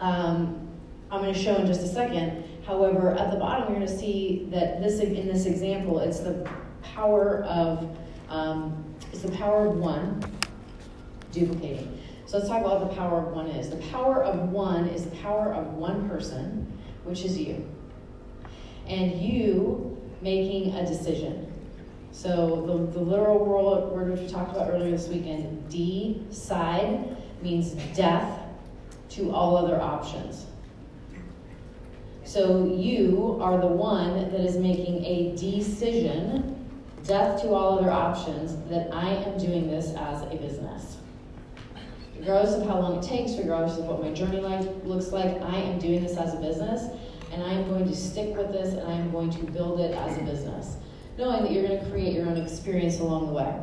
um, 0.00 0.68
I'm 1.10 1.22
going 1.22 1.32
to 1.32 1.40
show 1.40 1.56
in 1.56 1.66
just 1.66 1.80
a 1.80 1.88
second. 1.88 2.44
However, 2.68 3.12
at 3.12 3.30
the 3.30 3.38
bottom, 3.38 3.72
you're 3.72 3.80
going 3.80 3.88
to 3.88 3.98
see 3.98 4.46
that 4.50 4.82
this 4.82 5.00
in 5.00 5.26
this 5.26 5.46
example, 5.46 6.00
it's 6.00 6.20
the 6.20 6.46
power 6.82 7.42
of 7.44 7.96
um, 8.28 8.84
it's 9.10 9.22
the 9.22 9.32
power 9.32 9.68
of 9.68 9.78
one 9.78 10.22
duplicating. 11.32 11.98
So 12.26 12.36
let's 12.36 12.50
talk 12.50 12.60
about 12.60 12.82
what 12.82 12.90
the 12.90 12.94
power 12.94 13.26
of 13.26 13.32
one 13.32 13.46
is. 13.46 13.70
The 13.70 13.78
power 13.88 14.22
of 14.22 14.50
one 14.50 14.86
is 14.88 15.06
the 15.06 15.16
power 15.16 15.54
of 15.54 15.72
one 15.76 16.10
person, 16.10 16.70
which 17.04 17.24
is 17.24 17.38
you, 17.38 17.66
and 18.86 19.18
you 19.18 19.96
making 20.20 20.74
a 20.74 20.84
decision. 20.84 21.50
So 22.12 22.66
the, 22.66 22.98
the 22.98 23.02
literal 23.02 23.46
word 23.46 24.10
which 24.10 24.20
we 24.20 24.28
talked 24.28 24.54
about 24.54 24.68
earlier 24.68 24.90
this 24.90 25.08
weekend, 25.08 25.70
decide 25.70 27.16
means 27.40 27.72
death 27.96 28.40
to 29.10 29.32
all 29.32 29.56
other 29.56 29.80
options. 29.80 30.44
So 32.28 32.66
you 32.66 33.38
are 33.40 33.58
the 33.58 33.66
one 33.66 34.30
that 34.30 34.40
is 34.40 34.58
making 34.58 35.02
a 35.02 35.34
decision, 35.34 36.62
death 37.04 37.40
to 37.40 37.54
all 37.54 37.78
other 37.78 37.90
options, 37.90 38.54
that 38.68 38.94
I 38.94 39.14
am 39.14 39.38
doing 39.38 39.66
this 39.66 39.94
as 39.96 40.20
a 40.24 40.36
business. 40.36 40.98
Regardless 42.18 42.56
of 42.56 42.68
how 42.68 42.80
long 42.80 42.98
it 42.98 43.02
takes, 43.02 43.32
regardless 43.38 43.78
of 43.78 43.86
what 43.86 44.02
my 44.02 44.12
journey 44.12 44.40
life 44.40 44.68
looks 44.84 45.10
like, 45.10 45.40
I 45.40 45.56
am 45.56 45.78
doing 45.78 46.02
this 46.02 46.18
as 46.18 46.34
a 46.34 46.36
business, 46.36 46.94
and 47.32 47.42
I 47.42 47.54
am 47.54 47.66
going 47.66 47.88
to 47.88 47.96
stick 47.96 48.36
with 48.36 48.52
this, 48.52 48.74
and 48.74 48.86
I 48.86 48.96
am 48.96 49.10
going 49.10 49.30
to 49.30 49.44
build 49.50 49.80
it 49.80 49.94
as 49.94 50.18
a 50.18 50.20
business, 50.20 50.76
knowing 51.16 51.44
that 51.44 51.50
you're 51.50 51.66
going 51.66 51.82
to 51.82 51.90
create 51.90 52.12
your 52.12 52.26
own 52.26 52.36
experience 52.36 53.00
along 53.00 53.28
the 53.28 53.32
way. 53.32 53.58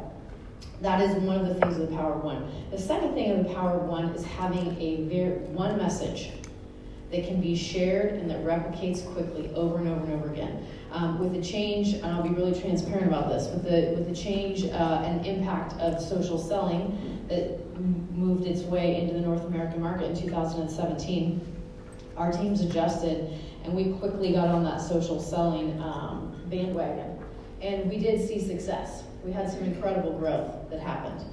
That 0.81 1.01
is 1.01 1.13
one 1.17 1.39
of 1.39 1.47
the 1.47 1.53
things 1.53 1.77
of 1.77 1.87
the 1.87 1.95
power 1.95 2.13
of 2.13 2.23
one. 2.23 2.51
The 2.71 2.79
second 2.79 3.13
thing 3.13 3.29
of 3.29 3.47
the 3.47 3.53
power 3.53 3.79
of 3.79 3.83
one 3.83 4.05
is 4.05 4.25
having 4.25 4.75
a 4.81 5.03
very, 5.03 5.37
one 5.49 5.77
message 5.77 6.31
that 7.15 7.27
can 7.27 7.39
be 7.39 7.55
shared 7.55 8.13
and 8.13 8.29
that 8.29 8.43
replicates 8.43 9.05
quickly 9.13 9.51
over 9.55 9.77
and 9.77 9.87
over 9.87 10.03
and 10.05 10.13
over 10.13 10.31
again. 10.31 10.65
Um, 10.91 11.19
with 11.19 11.33
the 11.33 11.41
change, 11.41 11.93
and 11.93 12.05
I'll 12.05 12.23
be 12.23 12.29
really 12.29 12.59
transparent 12.59 13.07
about 13.07 13.29
this, 13.29 13.47
with 13.47 13.63
the 13.63 13.93
with 13.95 14.07
the 14.07 14.15
change 14.15 14.65
uh, 14.65 15.03
and 15.03 15.25
impact 15.25 15.73
of 15.73 16.01
social 16.01 16.37
selling 16.37 17.25
that 17.27 17.59
moved 18.11 18.45
its 18.45 18.61
way 18.61 19.01
into 19.01 19.13
the 19.13 19.19
North 19.19 19.43
American 19.45 19.81
market 19.81 20.05
in 20.05 20.15
2017, 20.15 21.41
our 22.15 22.31
teams 22.31 22.61
adjusted 22.61 23.37
and 23.65 23.73
we 23.73 23.97
quickly 23.97 24.31
got 24.31 24.47
on 24.47 24.63
that 24.63 24.79
social 24.79 25.19
selling 25.19 25.81
um, 25.81 26.35
bandwagon, 26.49 27.17
and 27.61 27.89
we 27.89 27.97
did 27.97 28.25
see 28.25 28.39
success. 28.39 29.03
We 29.23 29.31
had 29.31 29.49
some 29.49 29.63
incredible 29.63 30.13
growth 30.13 30.69
that 30.69 30.79
happened. 30.79 31.25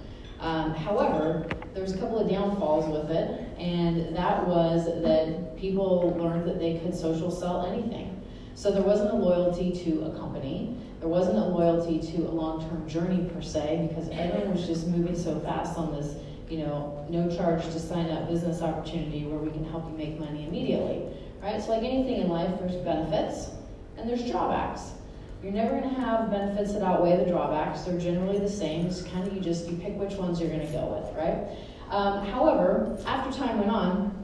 Um, 0.42 0.74
however, 0.74 1.46
there 1.72 1.82
was 1.82 1.94
a 1.94 1.98
couple 1.98 2.18
of 2.18 2.28
downfalls 2.28 2.88
with 2.90 3.10
it, 3.16 3.48
and 3.58 4.14
that 4.16 4.46
was 4.46 4.86
that 4.86 5.56
people 5.56 6.14
learned 6.18 6.48
that 6.48 6.58
they 6.58 6.78
could 6.78 6.94
social 6.94 7.30
sell 7.30 7.64
anything. 7.64 8.20
So 8.56 8.72
there 8.72 8.82
wasn't 8.82 9.12
a 9.12 9.16
loyalty 9.16 9.70
to 9.84 10.06
a 10.06 10.18
company. 10.18 10.76
There 10.98 11.08
wasn't 11.08 11.38
a 11.38 11.44
loyalty 11.44 12.00
to 12.12 12.22
a 12.28 12.32
long-term 12.32 12.88
journey 12.88 13.30
per 13.32 13.40
se, 13.40 13.86
because 13.88 14.08
everyone 14.10 14.54
was 14.56 14.66
just 14.66 14.88
moving 14.88 15.16
so 15.16 15.38
fast 15.40 15.78
on 15.78 15.94
this, 15.94 16.16
you 16.50 16.58
know, 16.58 17.06
no 17.08 17.34
charge 17.34 17.64
to 17.64 17.78
sign 17.78 18.10
up 18.10 18.28
business 18.28 18.62
opportunity 18.62 19.24
where 19.24 19.38
we 19.38 19.50
can 19.52 19.64
help 19.64 19.88
you 19.90 19.96
make 19.96 20.18
money 20.18 20.46
immediately, 20.46 21.04
right? 21.40 21.62
So 21.62 21.70
like 21.70 21.84
anything 21.84 22.20
in 22.20 22.28
life, 22.28 22.50
there's 22.58 22.74
benefits 22.84 23.50
and 23.96 24.08
there's 24.10 24.28
drawbacks. 24.28 24.92
You're 25.42 25.52
never 25.52 25.80
going 25.80 25.92
to 25.92 26.00
have 26.00 26.30
benefits 26.30 26.72
that 26.72 26.82
outweigh 26.82 27.16
the 27.16 27.28
drawbacks. 27.28 27.80
They're 27.82 27.98
generally 27.98 28.38
the 28.38 28.48
same. 28.48 28.86
It's 28.86 29.02
kind 29.02 29.26
of 29.26 29.34
you 29.34 29.40
just 29.40 29.68
you 29.68 29.76
pick 29.76 29.98
which 29.98 30.14
ones 30.14 30.40
you're 30.40 30.48
going 30.48 30.64
to 30.64 30.72
go 30.72 30.86
with, 30.86 31.16
right? 31.16 31.48
Um, 31.90 32.24
however, 32.26 32.96
after 33.06 33.36
time 33.36 33.58
went 33.58 33.72
on, 33.72 34.16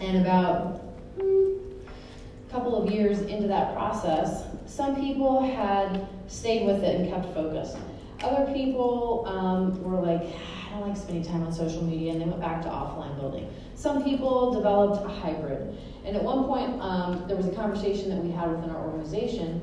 and 0.00 0.18
about 0.18 0.80
a 1.18 2.50
couple 2.52 2.80
of 2.80 2.90
years 2.90 3.20
into 3.22 3.48
that 3.48 3.74
process, 3.74 4.44
some 4.66 4.94
people 4.94 5.42
had 5.42 6.06
stayed 6.28 6.66
with 6.66 6.84
it 6.84 7.00
and 7.00 7.10
kept 7.10 7.34
focused. 7.34 7.76
Other 8.22 8.52
people 8.52 9.24
um, 9.26 9.82
were 9.82 10.00
like, 10.00 10.22
I 10.22 10.78
don't 10.78 10.88
like 10.88 10.96
spending 10.96 11.24
time 11.24 11.42
on 11.42 11.52
social 11.52 11.82
media, 11.82 12.12
and 12.12 12.20
they 12.20 12.26
went 12.26 12.40
back 12.40 12.62
to 12.62 12.68
offline 12.68 13.18
building. 13.18 13.52
Some 13.74 14.04
people 14.04 14.54
developed 14.54 15.04
a 15.04 15.08
hybrid. 15.08 15.76
And 16.04 16.16
at 16.16 16.22
one 16.22 16.44
point, 16.44 16.80
um, 16.80 17.24
there 17.26 17.36
was 17.36 17.46
a 17.46 17.52
conversation 17.52 18.08
that 18.10 18.22
we 18.22 18.30
had 18.30 18.50
within 18.50 18.70
our 18.70 18.84
organization 18.86 19.60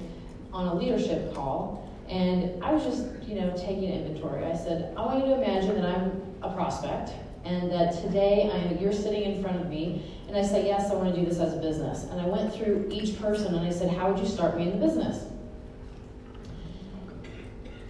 on 0.54 0.68
a 0.68 0.76
leadership 0.76 1.34
call, 1.34 1.90
and 2.08 2.62
I 2.64 2.74
was 2.74 2.84
just, 2.84 3.08
you 3.24 3.36
know, 3.36 3.54
taking 3.56 3.92
inventory. 3.92 4.44
I 4.46 4.56
said, 4.56 4.94
I 4.98 5.06
want 5.06 5.20
you 5.20 5.34
to 5.34 5.42
imagine 5.42 5.76
that 5.76 5.86
I'm 5.86 6.22
a 6.42 6.54
prospect, 6.54 7.12
and 7.46 7.72
that 7.72 8.02
today 8.02 8.50
I'm, 8.54 8.78
you're 8.78 8.94
sitting 8.94 9.24
in 9.24 9.42
front 9.42 9.62
of 9.62 9.70
me, 9.70 10.04
and 10.28 10.40
I 10.40 10.44
say, 10.44 10.66
yes, 10.66 10.90
I 10.92 10.96
want 10.96 11.14
to 11.14 11.20
do 11.20 11.26
this 11.28 11.40
as 11.40 11.54
a 11.54 11.58
business. 11.58 12.06
And 12.06 12.22
I 12.22 12.26
went 12.26 12.54
through 12.54 12.88
each 12.90 13.20
person 13.20 13.54
and 13.54 13.68
I 13.68 13.70
said, 13.70 13.90
how 13.94 14.10
would 14.10 14.18
you 14.18 14.26
start 14.26 14.56
me 14.56 14.64
in 14.64 14.80
the 14.80 14.86
business? 14.86 15.26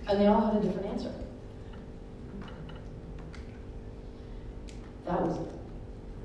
And 0.07 0.19
they 0.19 0.25
all 0.25 0.41
had 0.41 0.55
a 0.55 0.65
different 0.65 0.87
answer. 0.87 1.13
That 5.05 5.21
was 5.21 5.37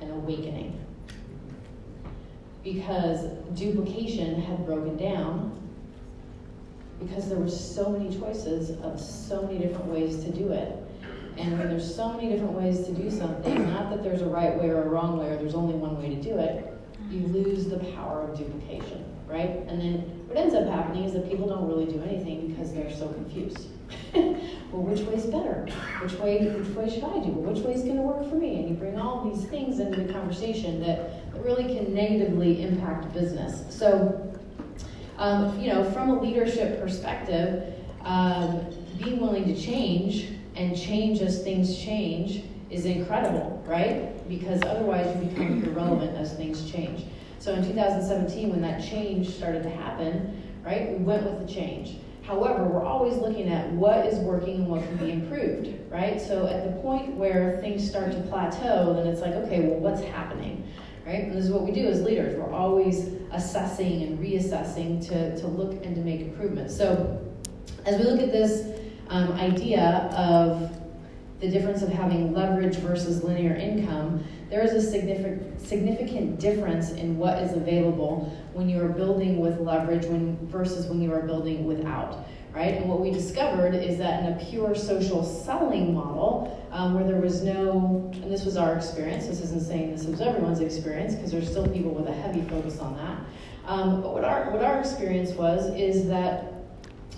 an 0.00 0.10
awakening. 0.10 0.82
Because 2.64 3.26
duplication 3.52 4.40
had 4.40 4.64
broken 4.64 4.96
down 4.96 5.65
because 6.98 7.28
there 7.28 7.38
were 7.38 7.50
so 7.50 7.90
many 7.90 8.16
choices 8.18 8.70
of 8.82 9.00
so 9.00 9.42
many 9.42 9.58
different 9.58 9.86
ways 9.86 10.24
to 10.24 10.30
do 10.30 10.52
it. 10.52 10.82
And 11.36 11.58
when 11.58 11.68
there's 11.68 11.94
so 11.94 12.12
many 12.12 12.30
different 12.30 12.52
ways 12.52 12.86
to 12.86 12.92
do 12.92 13.10
something, 13.10 13.70
not 13.70 13.90
that 13.90 14.02
there's 14.02 14.22
a 14.22 14.26
right 14.26 14.58
way 14.58 14.70
or 14.70 14.82
a 14.82 14.88
wrong 14.88 15.18
way 15.18 15.28
or 15.28 15.36
there's 15.36 15.54
only 15.54 15.74
one 15.74 15.98
way 15.98 16.08
to 16.08 16.22
do 16.22 16.38
it, 16.38 16.72
you 17.10 17.26
lose 17.26 17.66
the 17.66 17.78
power 17.94 18.22
of 18.22 18.38
duplication, 18.38 19.04
right? 19.28 19.50
And 19.68 19.80
then 19.80 19.98
what 20.26 20.38
ends 20.38 20.54
up 20.54 20.66
happening 20.66 21.04
is 21.04 21.12
that 21.12 21.28
people 21.28 21.46
don't 21.46 21.68
really 21.68 21.84
do 21.84 22.02
anything 22.02 22.48
because 22.48 22.72
they're 22.72 22.90
so 22.90 23.08
confused. 23.08 23.68
well, 24.14 24.82
which 24.82 25.00
way's 25.00 25.26
better? 25.26 25.68
Which 26.02 26.14
way, 26.14 26.48
which 26.48 26.74
way 26.74 26.88
should 26.88 27.04
I 27.04 27.20
do? 27.20 27.32
Well, 27.32 27.52
which 27.52 27.62
way's 27.62 27.82
going 27.82 27.96
to 27.96 28.02
work 28.02 28.28
for 28.28 28.36
me? 28.36 28.56
And 28.56 28.68
you 28.70 28.74
bring 28.74 28.98
all 28.98 29.30
these 29.30 29.44
things 29.46 29.78
into 29.78 30.02
the 30.02 30.12
conversation 30.12 30.80
that 30.80 31.22
really 31.34 31.64
can 31.64 31.94
negatively 31.94 32.62
impact 32.62 33.12
business. 33.12 33.62
So 33.68 34.35
um, 35.18 35.58
you 35.60 35.68
know, 35.68 35.88
from 35.90 36.10
a 36.10 36.20
leadership 36.20 36.80
perspective, 36.80 37.74
um, 38.02 38.66
being 38.98 39.20
willing 39.20 39.44
to 39.44 39.60
change 39.60 40.28
and 40.54 40.78
change 40.78 41.20
as 41.20 41.42
things 41.42 41.78
change 41.78 42.44
is 42.70 42.84
incredible, 42.84 43.62
right? 43.66 44.26
Because 44.28 44.62
otherwise 44.62 45.06
you 45.16 45.28
become 45.28 45.64
irrelevant 45.64 46.16
as 46.16 46.34
things 46.34 46.70
change. 46.70 47.04
So 47.38 47.52
in 47.54 47.62
2017, 47.62 48.50
when 48.50 48.62
that 48.62 48.82
change 48.82 49.28
started 49.28 49.62
to 49.62 49.70
happen, 49.70 50.42
right? 50.64 50.98
We 50.98 51.04
went 51.04 51.22
with 51.24 51.46
the 51.46 51.52
change. 51.52 51.98
However, 52.22 52.64
we're 52.64 52.84
always 52.84 53.16
looking 53.18 53.48
at 53.50 53.70
what 53.70 54.04
is 54.06 54.18
working 54.18 54.56
and 54.56 54.68
what 54.68 54.82
can 54.82 54.96
be 54.96 55.12
improved, 55.12 55.68
right? 55.90 56.20
So 56.20 56.48
at 56.48 56.64
the 56.64 56.80
point 56.82 57.14
where 57.14 57.58
things 57.60 57.88
start 57.88 58.10
to 58.12 58.20
plateau, 58.22 58.94
then 58.94 59.06
it's 59.06 59.20
like, 59.20 59.34
okay, 59.34 59.60
well, 59.60 59.78
what's 59.78 60.02
happening, 60.02 60.66
right? 61.06 61.22
And 61.24 61.32
this 61.32 61.44
is 61.44 61.50
what 61.52 61.62
we 61.62 61.70
do 61.70 61.86
as 61.86 62.02
leaders. 62.02 62.36
We're 62.36 62.52
always 62.52 63.10
assessing 63.32 64.02
and 64.02 64.18
reassessing 64.18 65.06
to, 65.08 65.38
to 65.40 65.46
look 65.46 65.84
and 65.84 65.94
to 65.94 66.00
make 66.02 66.20
improvements. 66.20 66.76
So 66.76 67.22
as 67.84 67.98
we 67.98 68.04
look 68.04 68.20
at 68.20 68.32
this 68.32 68.80
um, 69.08 69.32
idea 69.32 70.10
of 70.16 70.72
the 71.38 71.48
difference 71.48 71.82
of 71.82 71.90
having 71.90 72.32
leverage 72.32 72.76
versus 72.76 73.22
linear 73.22 73.54
income, 73.54 74.24
there 74.50 74.62
is 74.62 74.72
a 74.72 74.82
significant, 74.82 75.60
significant 75.60 76.40
difference 76.40 76.92
in 76.92 77.16
what 77.18 77.38
is 77.38 77.52
available 77.52 78.36
when 78.52 78.68
you 78.68 78.82
are 78.82 78.88
building 78.88 79.38
with 79.38 79.60
leverage 79.60 80.06
when, 80.06 80.36
versus 80.48 80.86
when 80.86 81.00
you 81.00 81.12
are 81.12 81.22
building 81.22 81.66
without. 81.66 82.26
Right? 82.56 82.72
And 82.72 82.88
what 82.88 83.00
we 83.00 83.10
discovered 83.10 83.74
is 83.74 83.98
that 83.98 84.24
in 84.24 84.32
a 84.32 84.44
pure 84.46 84.74
social 84.74 85.22
selling 85.22 85.92
model, 85.92 86.66
um, 86.72 86.94
where 86.94 87.04
there 87.04 87.20
was 87.20 87.42
no, 87.42 88.10
and 88.14 88.32
this 88.32 88.46
was 88.46 88.56
our 88.56 88.74
experience, 88.74 89.26
this 89.26 89.42
isn't 89.42 89.60
saying 89.60 89.94
this 89.94 90.06
was 90.06 90.22
everyone's 90.22 90.60
experience, 90.60 91.14
because 91.14 91.30
there's 91.30 91.50
still 91.50 91.68
people 91.68 91.90
with 91.90 92.08
a 92.08 92.14
heavy 92.14 92.40
focus 92.48 92.78
on 92.78 92.96
that. 92.96 93.18
Um, 93.66 94.00
but 94.00 94.14
what 94.14 94.24
our, 94.24 94.50
what 94.52 94.64
our 94.64 94.78
experience 94.80 95.32
was 95.32 95.66
is 95.74 96.08
that 96.08 96.54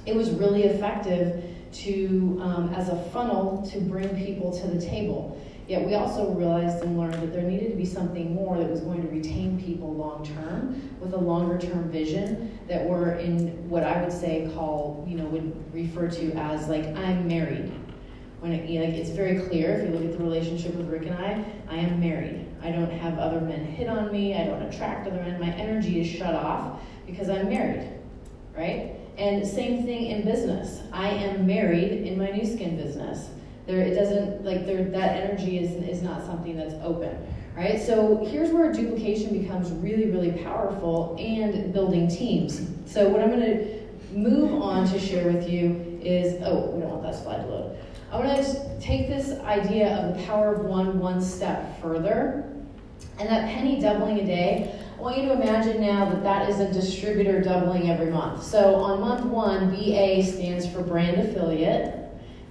it 0.07 0.17
was 0.17 0.31
really 0.31 0.65
effective 0.65 1.45
to, 1.85 2.41
um, 2.43 2.75
as 2.75 2.89
a 2.89 3.01
funnel 3.13 3.65
to 3.71 3.81
bring 3.81 4.09
people 4.17 4.51
to 4.59 4.67
the 4.67 4.85
table. 4.85 5.41
Yet 5.69 5.87
we 5.87 5.95
also 5.95 6.33
realized 6.33 6.83
and 6.83 6.99
learned 6.99 7.13
that 7.13 7.31
there 7.31 7.43
needed 7.43 7.71
to 7.71 7.77
be 7.77 7.85
something 7.85 8.35
more 8.35 8.57
that 8.57 8.71
was 8.71 8.81
going 8.81 9.03
to 9.03 9.09
retain 9.09 9.63
people 9.63 9.95
long 9.95 10.25
term 10.25 10.97
with 10.99 11.13
a 11.13 11.19
longer 11.19 11.59
term 11.59 11.91
vision 11.91 12.59
that 12.69 12.89
were 12.89 13.17
in 13.17 13.69
what 13.69 13.85
I 13.85 14.03
would 14.03 14.13
say 14.13 14.51
call, 14.55 15.05
you 15.07 15.19
know, 15.19 15.27
would 15.27 15.75
refer 15.75 16.09
to 16.09 16.33
as 16.33 16.69
like, 16.69 16.87
I'm 16.97 17.29
married. 17.29 17.71
When 18.41 18.53
it, 18.53 18.63
like 18.63 18.95
it's 18.95 19.11
very 19.11 19.41
clear 19.41 19.73
if 19.73 19.89
you 19.89 19.95
look 19.95 20.11
at 20.11 20.17
the 20.17 20.25
relationship 20.25 20.75
with 20.75 20.89
Rick 20.89 21.03
and 21.03 21.17
I, 21.17 21.45
I 21.69 21.77
am 21.77 22.01
married. 22.01 22.47
I 22.63 22.71
don't 22.71 22.91
have 22.91 23.19
other 23.19 23.41
men 23.41 23.67
hit 23.67 23.89
on 23.89 24.11
me. 24.11 24.35
I 24.37 24.45
don't 24.45 24.63
attract 24.63 25.07
other 25.07 25.21
men. 25.21 25.39
My 25.39 25.51
energy 25.51 26.01
is 26.01 26.07
shut 26.07 26.35
off 26.35 26.81
because 27.07 27.29
I'm 27.29 27.51
married, 27.51 27.87
right? 28.57 28.95
And 29.19 29.47
same 29.47 29.85
thing 29.85 30.07
in 30.07 30.25
business. 30.25 30.81
I 30.93 31.09
am 31.11 31.47
married 31.47 32.07
in 32.07 32.17
my 32.17 32.31
Nu 32.31 32.47
Skin 32.47 32.77
business. 32.77 33.29
There, 33.69 33.81
it 33.81 33.95
doesn't 33.95 34.47
like 34.47 34.65
there 34.65 34.83
that 34.83 35.23
energy 35.23 35.59
is 35.59 35.73
is 35.87 36.03
not 36.03 36.25
something 36.25 36.57
that's 36.57 36.73
open, 36.83 37.15
right? 37.55 37.79
So 37.79 38.25
here's 38.25 38.51
where 38.51 38.73
duplication 38.73 39.39
becomes 39.39 39.71
really 39.71 40.11
really 40.11 40.33
powerful 40.43 41.15
and 41.21 41.71
building 41.71 42.09
teams. 42.09 42.67
So 42.87 43.11
what 43.11 43.21
I'm 43.21 43.29
going 43.29 43.43
to 43.43 43.79
move 44.11 44.63
on 44.63 44.89
to 44.89 44.99
share 44.99 45.31
with 45.31 45.51
you 45.51 46.01
is 46.03 46.43
oh 46.47 46.71
we 46.71 46.81
don't 46.81 46.93
want 46.93 47.03
that 47.03 47.15
slide 47.15 47.43
to 47.43 47.47
load. 47.47 47.79
I 48.11 48.19
want 48.19 48.43
to 48.43 48.81
take 48.81 49.07
this 49.07 49.39
idea 49.41 49.95
of 49.99 50.17
the 50.17 50.25
power 50.25 50.55
of 50.55 50.65
one 50.65 50.99
one 50.99 51.21
step 51.21 51.79
further, 51.83 52.51
and 53.19 53.29
that 53.29 53.51
penny 53.51 53.79
doubling 53.79 54.19
a 54.21 54.25
day. 54.25 54.81
I 54.97 55.01
want 55.03 55.19
you 55.19 55.29
to 55.29 55.35
imagine 55.35 55.83
now 55.83 56.09
that 56.09 56.23
that 56.23 56.49
is 56.49 56.59
a 56.59 56.73
distributor 56.73 57.43
doubling 57.43 57.91
every 57.91 58.11
month. 58.11 58.43
So 58.43 58.77
on 58.77 59.01
month 59.01 59.27
one, 59.27 59.71
BA 59.71 60.25
stands 60.25 60.67
for 60.67 60.83
brand 60.83 61.21
affiliate, 61.21 62.08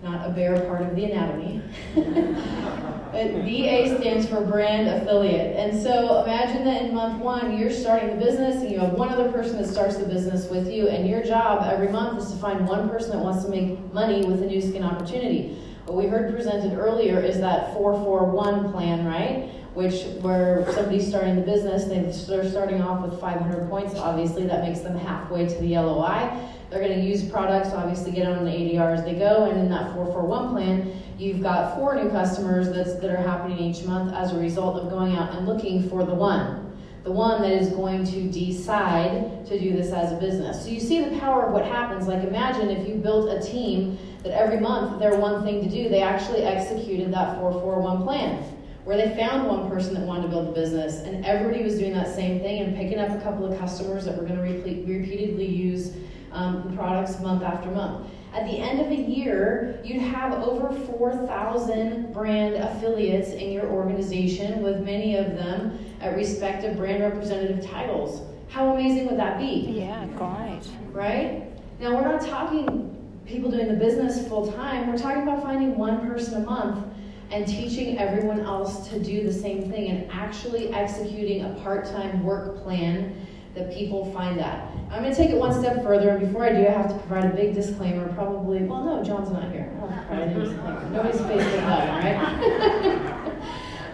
not 0.08 0.28
a 0.28 0.32
bare 0.32 0.60
part 0.62 0.82
of 0.82 0.96
the 0.96 1.06
anatomy. 1.06 1.62
but 1.96 3.46
BA 3.46 3.98
stands 4.00 4.28
for 4.28 4.42
brand 4.42 4.88
affiliate. 4.88 5.56
And 5.56 5.82
so 5.82 6.24
imagine 6.24 6.64
that 6.66 6.84
in 6.84 6.94
month 6.94 7.22
one, 7.22 7.58
you're 7.58 7.72
starting 7.72 8.18
the 8.18 8.26
business 8.26 8.62
and 8.62 8.72
you 8.72 8.80
have 8.80 8.94
one 8.94 9.10
other 9.10 9.32
person 9.32 9.62
that 9.62 9.68
starts 9.68 9.98
the 9.98 10.06
business 10.06 10.50
with 10.50 10.72
you, 10.72 10.88
and 10.88 11.10
your 11.10 11.24
job 11.24 11.64
every 11.66 11.90
month 11.90 12.22
is 12.22 12.32
to 12.32 12.38
find 12.38 12.68
one 12.68 12.90
person 12.90 13.12
that 13.12 13.20
wants 13.20 13.44
to 13.44 13.50
make 13.50 13.94
money 13.94 14.26
with 14.26 14.42
a 14.44 14.46
Nu 14.46 14.62
Skin 14.62 14.84
opportunity. 14.84 15.58
What 15.86 15.98
we 15.98 16.08
heard 16.08 16.34
presented 16.34 16.78
earlier 16.78 17.20
is 17.20 17.40
that 17.40 17.74
441 17.74 18.72
plan, 18.72 19.06
right? 19.06 19.54
which 19.78 20.06
where 20.24 20.66
somebody's 20.74 21.08
starting 21.08 21.36
the 21.36 21.42
business, 21.44 21.86
they're 22.26 22.50
starting 22.50 22.82
off 22.82 23.08
with 23.08 23.22
500 23.22 23.70
points. 23.70 23.94
Obviously, 23.94 24.48
that 24.48 24.68
makes 24.68 24.80
them 24.80 24.98
halfway 24.98 25.48
to 25.48 25.56
the 25.62 25.78
LOI. 25.78 26.32
They're 26.70 26.82
going 26.82 27.00
to 27.00 27.06
use 27.06 27.24
products, 27.24 27.70
obviously, 27.70 28.12
get 28.12 28.28
on 28.28 28.44
the 28.44 28.52
ADR 28.52 28.98
as 28.98 29.04
they 29.06 29.16
go. 29.16 29.46
And 29.46 29.60
in 29.60 29.70
that 29.70 29.94
441 29.94 30.50
plan, 30.50 31.02
you've 31.18 31.42
got 31.42 31.76
four 31.76 31.96
new 31.96 32.10
customers 32.10 32.70
that's, 32.70 32.96
that 32.96 33.10
are 33.10 33.18
happening 33.18 33.58
each 33.60 33.84
month 33.84 34.14
as 34.14 34.34
a 34.34 34.40
result 34.40 34.76
of 34.76 34.90
going 34.90 35.16
out 35.16 35.34
and 35.36 35.48
looking 35.48 35.90
for 35.90 36.04
the 36.04 36.14
one. 36.14 36.64
The 37.04 37.12
one 37.14 37.42
that 37.42 37.52
is 37.52 37.70
going 37.70 38.04
to 38.06 38.30
decide 38.30 39.46
to 39.46 39.58
do 39.58 39.72
this 39.72 39.94
as 39.94 40.12
a 40.12 40.18
business. 40.18 40.64
So 40.64 40.70
you 40.70 40.82
see 40.82 41.02
the 41.06 41.18
power 41.20 41.44
of 41.44 41.54
what 41.54 41.66
happens. 41.66 42.06
Like 42.06 42.28
imagine 42.28 42.70
if 42.70 42.86
you 42.86 42.96
built 42.96 43.30
a 43.30 43.42
team 43.42 43.98
that 44.24 44.34
every 44.34 44.60
month 44.60 45.00
their 45.00 45.16
one 45.18 45.46
thing 45.46 45.64
to 45.64 45.70
do, 45.70 45.88
they 45.88 46.02
actually 46.02 46.42
executed 46.42 47.14
that 47.14 47.40
441 47.40 48.04
plan 48.04 48.44
where 48.84 48.96
they 48.96 49.14
found 49.18 49.48
one 49.48 49.70
person 49.70 49.94
that 49.94 50.04
wanted 50.04 50.24
to 50.24 50.28
build 50.30 50.48
a 50.48 50.52
business 50.54 51.00
and 51.00 51.26
everybody 51.26 51.62
was 51.62 51.78
doing 51.78 51.92
that 51.92 52.08
same 52.14 52.40
thing 52.40 52.62
and 52.62 52.76
picking 52.76 52.98
up 52.98 53.10
a 53.10 53.22
couple 53.22 53.46
of 53.46 53.58
customers 53.60 54.06
that 54.06 54.18
were 54.18 54.24
going 54.24 54.38
to 54.38 54.42
repeat, 54.42 54.88
repeatedly 54.88 55.46
use 55.46 55.92
um, 56.32 56.76
products 56.76 57.20
month 57.20 57.44
after 57.44 57.70
month. 57.72 58.10
At 58.34 58.46
the 58.46 58.58
end 58.58 58.80
of 58.82 58.92
a 58.92 58.96
year, 58.96 59.80
you'd 59.84 60.02
have 60.02 60.34
over 60.44 60.72
4,000 60.98 62.14
brand 62.14 62.56
affiliates 62.56 63.30
in 63.30 63.52
your 63.52 63.68
organization, 63.68 64.62
with 64.62 64.84
many 64.84 65.16
of 65.16 65.36
them 65.36 65.80
at 66.02 66.16
respective 66.16 66.78
brand 66.78 67.02
representative 67.02 67.66
titles. 67.66 68.22
How 68.50 68.74
amazing 68.74 69.08
would 69.08 69.18
that 69.18 69.40
be? 69.40 69.80
Yeah, 69.80 70.06
great. 70.18 70.62
Right? 70.92 71.44
Now, 71.80 71.96
we're 71.96 72.02
not 72.02 72.22
talking 72.22 72.94
people 73.26 73.52
doing 73.52 73.68
the 73.68 73.74
business 73.74 74.26
full 74.28 74.52
time, 74.52 74.88
we're 74.88 74.98
talking 74.98 75.24
about 75.24 75.44
finding 75.44 75.78
one 75.78 76.08
person 76.08 76.42
a 76.42 76.46
month 76.46 76.86
and 77.30 77.46
teaching 77.46 77.98
everyone 77.98 78.40
else 78.40 78.88
to 78.88 79.04
do 79.04 79.24
the 79.24 79.34
same 79.34 79.70
thing 79.70 79.90
and 79.90 80.10
actually 80.12 80.74
executing 80.74 81.44
a 81.44 81.50
part-time 81.62 82.24
work 82.24 82.64
plan 82.64 83.14
that 83.54 83.74
people 83.74 84.12
find 84.14 84.40
that. 84.40 84.77
I'm 84.90 85.04
going 85.04 85.14
to 85.14 85.18
take 85.18 85.32
it 85.32 85.38
one 85.38 85.54
step 85.54 85.84
further, 85.84 86.12
and 86.12 86.26
before 86.26 86.46
I 86.46 86.54
do, 86.54 86.66
I 86.66 86.72
have 86.72 86.88
to 86.88 86.98
provide 87.00 87.26
a 87.26 87.36
big 87.36 87.54
disclaimer. 87.54 88.08
Probably, 88.14 88.64
well, 88.64 88.86
no, 88.86 89.04
John's 89.04 89.30
not 89.32 89.52
here. 89.52 89.70
Nobody's 90.10 91.20
Facebook 91.20 91.64
Live, 91.64 92.04
right? 92.04 93.34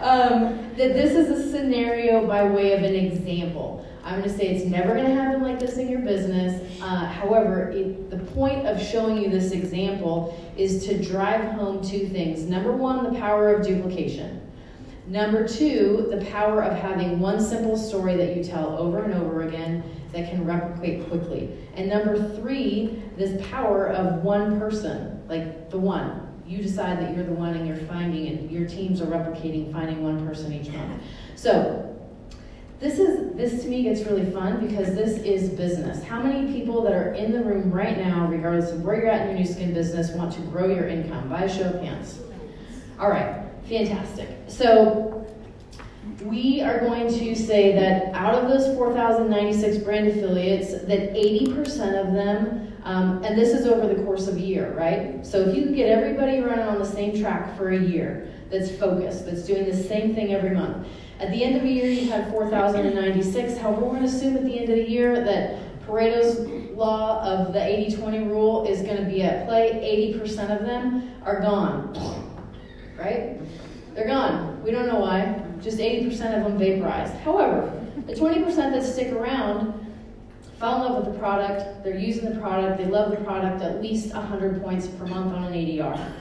um, 0.00 0.70
that 0.76 0.94
this 0.94 1.12
is 1.12 1.30
a 1.30 1.50
scenario 1.50 2.26
by 2.26 2.44
way 2.44 2.72
of 2.74 2.84
an 2.84 2.94
example. 2.94 3.84
I'm 4.04 4.20
going 4.20 4.30
to 4.30 4.36
say 4.36 4.48
it's 4.48 4.66
never 4.66 4.94
going 4.94 5.06
to 5.06 5.14
happen 5.14 5.42
like 5.42 5.58
this 5.58 5.78
in 5.78 5.88
your 5.88 6.00
business. 6.00 6.80
Uh, 6.80 7.06
however, 7.06 7.70
it, 7.70 8.10
the 8.10 8.18
point 8.18 8.66
of 8.66 8.80
showing 8.80 9.16
you 9.16 9.30
this 9.30 9.50
example 9.50 10.38
is 10.56 10.86
to 10.86 11.02
drive 11.02 11.42
home 11.52 11.82
two 11.82 12.08
things. 12.08 12.44
Number 12.44 12.70
one, 12.70 13.12
the 13.12 13.18
power 13.18 13.52
of 13.52 13.66
duplication. 13.66 14.40
Number 15.06 15.46
two, 15.46 16.06
the 16.10 16.24
power 16.26 16.62
of 16.62 16.78
having 16.78 17.18
one 17.18 17.40
simple 17.40 17.76
story 17.76 18.16
that 18.16 18.36
you 18.36 18.44
tell 18.44 18.78
over 18.78 19.02
and 19.02 19.14
over 19.14 19.42
again 19.42 19.82
that 20.14 20.30
can 20.30 20.44
replicate 20.44 21.08
quickly. 21.08 21.50
And 21.74 21.88
number 21.88 22.34
three, 22.36 23.02
this 23.16 23.44
power 23.50 23.88
of 23.88 24.22
one 24.22 24.58
person, 24.58 25.22
like 25.28 25.70
the 25.70 25.78
one. 25.78 26.20
You 26.46 26.62
decide 26.62 26.98
that 27.00 27.14
you're 27.14 27.24
the 27.24 27.32
one 27.32 27.54
and 27.54 27.66
you're 27.66 27.76
finding 27.86 28.26
and 28.28 28.50
your 28.50 28.68
teams 28.68 29.00
are 29.00 29.06
replicating, 29.06 29.72
finding 29.72 30.02
one 30.02 30.26
person 30.26 30.52
each 30.52 30.68
month. 30.68 31.02
So 31.36 31.80
this 32.80 32.98
is 32.98 33.34
this 33.34 33.62
to 33.62 33.68
me 33.68 33.82
gets 33.82 34.02
really 34.02 34.30
fun 34.30 34.66
because 34.66 34.94
this 34.94 35.18
is 35.22 35.48
business. 35.50 36.04
How 36.04 36.22
many 36.22 36.52
people 36.52 36.82
that 36.82 36.92
are 36.92 37.14
in 37.14 37.32
the 37.32 37.42
room 37.42 37.72
right 37.72 37.96
now, 37.96 38.26
regardless 38.26 38.72
of 38.72 38.84
where 38.84 38.96
you're 38.96 39.08
at 39.08 39.22
in 39.22 39.36
your 39.36 39.46
Nu 39.46 39.52
Skin 39.52 39.72
business, 39.72 40.10
want 40.10 40.34
to 40.34 40.40
grow 40.42 40.68
your 40.68 40.86
income? 40.86 41.28
By 41.28 41.44
a 41.44 41.48
show 41.48 41.70
of 41.70 41.80
hands. 41.80 42.18
All 42.98 43.08
right, 43.08 43.46
fantastic. 43.66 44.28
So 44.48 45.13
we 46.24 46.62
are 46.62 46.80
going 46.80 47.08
to 47.08 47.34
say 47.34 47.72
that 47.74 48.14
out 48.14 48.34
of 48.34 48.48
those 48.48 48.74
4,096 48.76 49.78
brand 49.84 50.08
affiliates, 50.08 50.72
that 50.72 51.12
80% 51.12 52.00
of 52.00 52.14
them, 52.14 52.72
um, 52.84 53.22
and 53.24 53.38
this 53.38 53.50
is 53.50 53.66
over 53.66 53.92
the 53.92 54.02
course 54.04 54.26
of 54.26 54.36
a 54.36 54.40
year, 54.40 54.72
right? 54.74 55.24
So 55.24 55.40
if 55.40 55.54
you 55.54 55.70
get 55.70 55.88
everybody 55.90 56.40
running 56.40 56.66
on 56.66 56.78
the 56.78 56.86
same 56.86 57.20
track 57.20 57.56
for 57.58 57.70
a 57.70 57.78
year, 57.78 58.32
that's 58.50 58.70
focused, 58.70 59.26
that's 59.26 59.42
doing 59.42 59.66
the 59.66 59.76
same 59.76 60.14
thing 60.14 60.32
every 60.32 60.50
month, 60.50 60.86
at 61.20 61.30
the 61.30 61.44
end 61.44 61.56
of 61.56 61.62
the 61.62 61.70
year, 61.70 61.86
you 61.86 62.10
had 62.10 62.30
4,096. 62.30 63.58
However, 63.58 63.82
we're 63.82 63.90
going 63.90 64.02
to 64.02 64.08
assume 64.08 64.36
at 64.36 64.44
the 64.44 64.58
end 64.58 64.68
of 64.68 64.76
the 64.76 64.88
year 64.88 65.24
that 65.24 65.58
Pareto's 65.86 66.40
law 66.74 67.22
of 67.22 67.52
the 67.52 67.62
80 67.62 67.96
20 67.96 68.18
rule 68.24 68.66
is 68.66 68.82
going 68.82 68.96
to 68.96 69.04
be 69.04 69.22
at 69.22 69.46
play. 69.46 70.14
80% 70.18 70.58
of 70.58 70.66
them 70.66 71.12
are 71.24 71.40
gone. 71.40 71.92
Right? 72.98 73.40
They're 73.94 74.06
gone. 74.06 74.62
We 74.62 74.70
don't 74.70 74.86
know 74.86 75.00
why. 75.00 75.42
Just 75.62 75.78
80% 75.78 76.10
of 76.36 76.44
them 76.44 76.58
vaporized. 76.58 77.14
However, 77.18 77.80
the 78.06 78.14
20% 78.14 78.56
that 78.56 78.82
stick 78.82 79.12
around 79.12 79.80
fall 80.58 80.84
in 80.84 80.92
love 80.92 81.04
with 81.04 81.14
the 81.14 81.18
product, 81.18 81.84
they're 81.84 81.98
using 81.98 82.32
the 82.32 82.40
product, 82.40 82.78
they 82.78 82.86
love 82.86 83.10
the 83.10 83.18
product 83.18 83.62
at 83.62 83.80
least 83.80 84.12
100 84.12 84.62
points 84.62 84.88
per 84.88 85.06
month 85.06 85.32
on 85.32 85.44
an 85.44 85.52
ADR. 85.52 86.12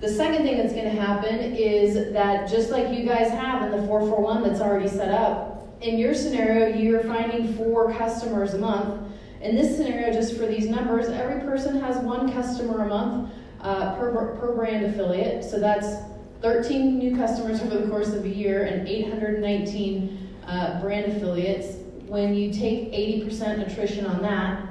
The 0.00 0.08
second 0.08 0.42
thing 0.42 0.58
that's 0.58 0.72
going 0.72 0.84
to 0.84 1.00
happen 1.00 1.38
is 1.54 2.12
that 2.12 2.48
just 2.48 2.70
like 2.70 2.96
you 2.96 3.06
guys 3.06 3.30
have 3.30 3.62
in 3.62 3.70
the 3.70 3.86
441 3.86 4.42
that's 4.42 4.60
already 4.60 4.88
set 4.88 5.10
up, 5.10 5.56
in 5.80 5.98
your 5.98 6.14
scenario, 6.14 6.76
you're 6.76 7.02
finding 7.02 7.54
four 7.54 7.92
customers 7.92 8.54
a 8.54 8.58
month. 8.58 9.02
in 9.42 9.54
this 9.54 9.76
scenario, 9.76 10.12
just 10.12 10.36
for 10.36 10.46
these 10.46 10.66
numbers, 10.66 11.08
every 11.08 11.40
person 11.40 11.78
has 11.80 11.98
one 11.98 12.32
customer 12.32 12.84
a 12.84 12.88
month 12.88 13.32
uh, 13.60 13.94
per, 13.96 14.36
per 14.38 14.54
brand 14.54 14.86
affiliate. 14.86 15.44
So 15.44 15.60
that's 15.60 15.96
13 16.42 16.98
new 16.98 17.16
customers 17.16 17.60
over 17.62 17.78
the 17.78 17.88
course 17.88 18.08
of 18.08 18.24
a 18.24 18.28
year 18.28 18.64
and 18.64 18.86
819 18.86 20.36
uh, 20.46 20.80
brand 20.80 21.12
affiliates. 21.12 21.76
When 22.06 22.34
you 22.34 22.52
take 22.52 22.92
80% 22.92 23.70
attrition 23.70 24.06
on 24.06 24.22
that, 24.22 24.66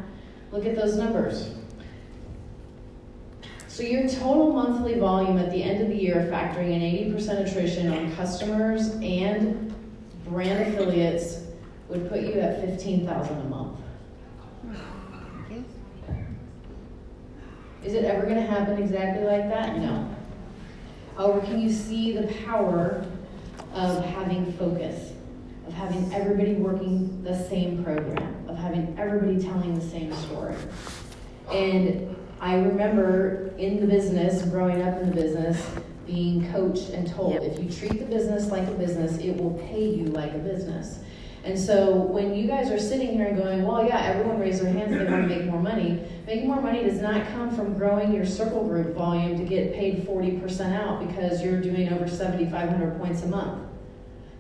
look 0.52 0.66
at 0.66 0.76
those 0.76 0.96
numbers. 0.96 1.50
So 3.68 3.84
your 3.84 4.08
total 4.08 4.54
monthly 4.54 4.98
volume 4.98 5.38
at 5.38 5.52
the 5.52 5.62
end 5.62 5.82
of 5.82 5.90
the 5.90 5.96
year, 5.96 6.30
factoring 6.32 6.72
in 6.72 6.82
80% 7.14 7.50
attrition 7.50 7.92
on 7.92 8.16
customers 8.16 8.92
and 9.02 9.74
brand 10.26 10.74
affiliates, 10.74 11.42
would 11.90 12.08
put 12.10 12.22
you 12.22 12.40
at 12.40 12.62
15,000 12.62 13.38
a 13.38 13.44
month. 13.44 13.80
Is 17.84 17.94
it 17.94 18.04
ever 18.06 18.24
going 18.24 18.36
to 18.36 18.42
happen 18.42 18.82
exactly 18.82 19.26
like 19.26 19.48
that? 19.50 19.78
No. 19.78 20.15
However, 21.18 21.40
can 21.46 21.62
you 21.62 21.72
see 21.72 22.18
the 22.18 22.28
power 22.46 23.06
of 23.74 24.04
having 24.06 24.52
focus, 24.54 25.14
of 25.68 25.74
having 25.74 26.14
everybody 26.14 26.54
working 26.54 27.24
the 27.24 27.48
same 27.48 27.84
program, 27.84 28.50
of 28.50 28.58
having 28.58 28.96
everybody 29.00 29.42
telling 29.42 29.76
the 29.76 29.86
same 29.86 30.14
story? 30.14 30.56
And 31.52 32.16
I 32.42 32.56
remember 32.56 33.54
in 33.58 33.80
the 33.80 33.88
business, 33.88 34.44
growing 34.44 34.82
up 34.82 35.02
in 35.02 35.10
the 35.10 35.16
business, 35.16 35.66
being 36.06 36.52
coached 36.52 36.90
and 36.90 37.08
told 37.08 37.34
yep. 37.34 37.44
if 37.44 37.60
you 37.60 37.70
treat 37.70 38.00
the 38.00 38.06
business 38.06 38.48
like 38.48 38.68
a 38.68 38.72
business, 38.72 39.18
it 39.18 39.38
will 39.38 39.54
pay 39.70 39.88
you 39.90 40.06
like 40.08 40.34
a 40.34 40.40
business. 40.40 41.00
And 41.46 41.60
so 41.60 41.94
when 41.94 42.34
you 42.34 42.48
guys 42.48 42.72
are 42.72 42.80
sitting 42.80 43.14
here 43.14 43.28
and 43.28 43.38
going, 43.38 43.62
well, 43.62 43.86
yeah, 43.86 44.02
everyone 44.02 44.40
raise 44.40 44.60
their 44.60 44.74
hands, 44.74 44.90
they 44.90 45.06
want 45.06 45.30
to 45.30 45.36
make 45.36 45.46
more 45.46 45.62
money. 45.62 46.02
Making 46.26 46.48
more 46.48 46.60
money 46.60 46.84
does 46.84 47.00
not 47.00 47.28
come 47.28 47.56
from 47.56 47.78
growing 47.78 48.12
your 48.12 48.26
circle 48.26 48.68
group 48.68 48.96
volume 48.96 49.38
to 49.38 49.46
get 49.46 49.76
paid 49.76 50.08
40% 50.08 50.74
out 50.74 51.08
because 51.08 51.44
you're 51.44 51.62
doing 51.62 51.94
over 51.94 52.08
7,500 52.08 52.98
points 52.98 53.22
a 53.22 53.28
month. 53.28 53.62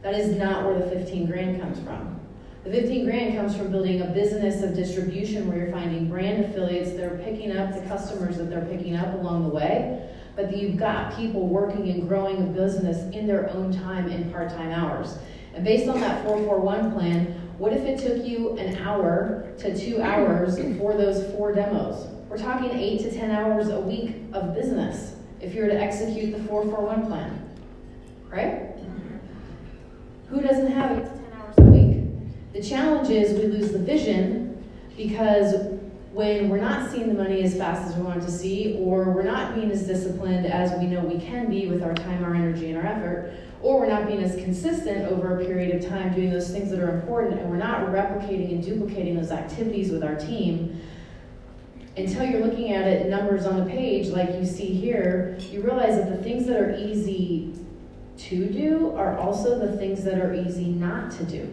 That 0.01 0.15
is 0.15 0.35
not 0.35 0.65
where 0.65 0.79
the 0.79 0.89
15 0.89 1.27
grand 1.27 1.61
comes 1.61 1.79
from. 1.79 2.19
The 2.63 2.71
15 2.71 3.05
grand 3.05 3.37
comes 3.37 3.55
from 3.55 3.71
building 3.71 4.01
a 4.01 4.07
business 4.07 4.63
of 4.63 4.73
distribution 4.73 5.47
where 5.47 5.57
you're 5.57 5.71
finding 5.71 6.09
brand 6.09 6.45
affiliates 6.45 6.93
that 6.93 7.03
are 7.03 7.19
picking 7.19 7.55
up 7.55 7.75
the 7.75 7.81
customers 7.81 8.37
that 8.37 8.49
they're 8.49 8.65
picking 8.65 8.95
up 8.95 9.13
along 9.19 9.43
the 9.43 9.49
way, 9.49 10.09
but 10.35 10.57
you've 10.57 10.75
got 10.75 11.15
people 11.15 11.47
working 11.47 11.87
and 11.91 12.07
growing 12.07 12.41
a 12.41 12.45
business 12.47 13.13
in 13.15 13.27
their 13.27 13.51
own 13.51 13.71
time 13.71 14.09
in 14.09 14.31
part-time 14.31 14.71
hours. 14.71 15.19
And 15.55 15.63
based 15.63 15.87
on 15.87 16.01
that 16.01 16.23
441 16.25 16.91
plan, 16.91 17.27
what 17.57 17.71
if 17.71 17.83
it 17.83 17.97
took 17.97 18.27
you 18.27 18.57
an 18.57 18.75
hour 18.77 19.53
to 19.59 19.77
two 19.77 20.01
hours 20.01 20.59
for 20.77 20.93
those 20.93 21.31
four 21.31 21.53
demos? 21.53 22.07
We're 22.27 22.37
talking 22.37 22.71
eight 22.71 23.01
to 23.03 23.11
10 23.11 23.31
hours 23.31 23.69
a 23.69 23.79
week 23.79 24.17
of 24.33 24.53
business 24.53 25.15
if 25.39 25.55
you 25.55 25.61
were 25.61 25.69
to 25.69 25.79
execute 25.79 26.33
the 26.33 26.43
441 26.43 27.07
plan, 27.07 27.49
right? 28.29 28.75
Who 30.29 30.41
doesn't 30.41 30.71
have 30.71 30.97
eight 30.97 31.03
to 31.03 31.09
10 31.09 31.23
hours 31.39 31.57
a 31.57 31.61
week? 31.61 32.03
The 32.51 32.61
challenge 32.61 33.09
is 33.09 33.39
we 33.39 33.47
lose 33.47 33.71
the 33.71 33.79
vision 33.79 34.61
because 34.97 35.55
when 36.11 36.49
we're 36.49 36.59
not 36.59 36.91
seeing 36.91 37.07
the 37.07 37.13
money 37.13 37.43
as 37.43 37.55
fast 37.57 37.89
as 37.89 37.95
we 37.95 38.03
want 38.03 38.21
to 38.23 38.31
see, 38.31 38.77
or 38.79 39.11
we're 39.11 39.23
not 39.23 39.55
being 39.55 39.71
as 39.71 39.85
disciplined 39.85 40.45
as 40.45 40.77
we 40.79 40.87
know 40.87 41.01
we 41.01 41.19
can 41.19 41.49
be 41.49 41.67
with 41.67 41.83
our 41.83 41.93
time, 41.93 42.23
our 42.23 42.33
energy, 42.33 42.71
and 42.71 42.77
our 42.77 42.85
effort, 42.85 43.33
or 43.65 43.79
we're 43.79 43.87
not 43.87 44.05
being 44.05 44.21
as 44.21 44.35
consistent 44.35 45.11
over 45.11 45.41
a 45.41 45.43
period 45.43 45.75
of 45.75 45.89
time 45.89 46.13
doing 46.13 46.29
those 46.29 46.51
things 46.51 46.69
that 46.69 46.79
are 46.79 46.99
important, 46.99 47.39
and 47.39 47.49
we're 47.49 47.57
not 47.57 47.87
replicating 47.87 48.51
and 48.51 48.63
duplicating 48.63 49.15
those 49.15 49.31
activities 49.31 49.89
with 49.89 50.03
our 50.03 50.13
team, 50.13 50.79
until 51.97 52.23
you're 52.23 52.45
looking 52.45 52.73
at 52.73 52.85
it 52.85 53.07
numbers 53.07 53.47
on 53.47 53.57
the 53.57 53.65
page 53.65 54.09
like 54.09 54.35
you 54.35 54.45
see 54.45 54.67
here, 54.67 55.35
you 55.49 55.63
realize 55.63 55.95
that 55.95 56.15
the 56.15 56.23
things 56.23 56.45
that 56.45 56.57
are 56.61 56.75
easy 56.77 57.55
to 58.17 58.45
do 58.45 58.91
are 58.95 59.17
also 59.17 59.57
the 59.57 59.75
things 59.77 60.03
that 60.03 60.19
are 60.19 60.35
easy 60.35 60.65
not 60.65 61.09
to 61.09 61.23
do. 61.23 61.51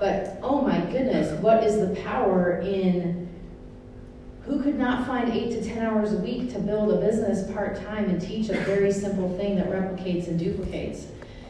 But 0.00 0.40
oh 0.42 0.62
my 0.62 0.80
goodness, 0.90 1.30
what 1.40 1.62
is 1.62 1.78
the 1.78 1.94
power 2.02 2.58
in 2.58 3.21
who 4.46 4.62
could 4.62 4.78
not 4.78 5.06
find 5.06 5.30
eight 5.30 5.50
to 5.50 5.64
10 5.64 5.84
hours 5.84 6.12
a 6.12 6.16
week 6.16 6.52
to 6.52 6.58
build 6.58 6.92
a 6.92 6.96
business 6.96 7.50
part 7.52 7.76
time 7.84 8.06
and 8.06 8.20
teach 8.20 8.48
a 8.48 8.54
very 8.60 8.92
simple 8.92 9.36
thing 9.36 9.56
that 9.56 9.70
replicates 9.70 10.26
and 10.26 10.38
duplicates? 10.38 11.06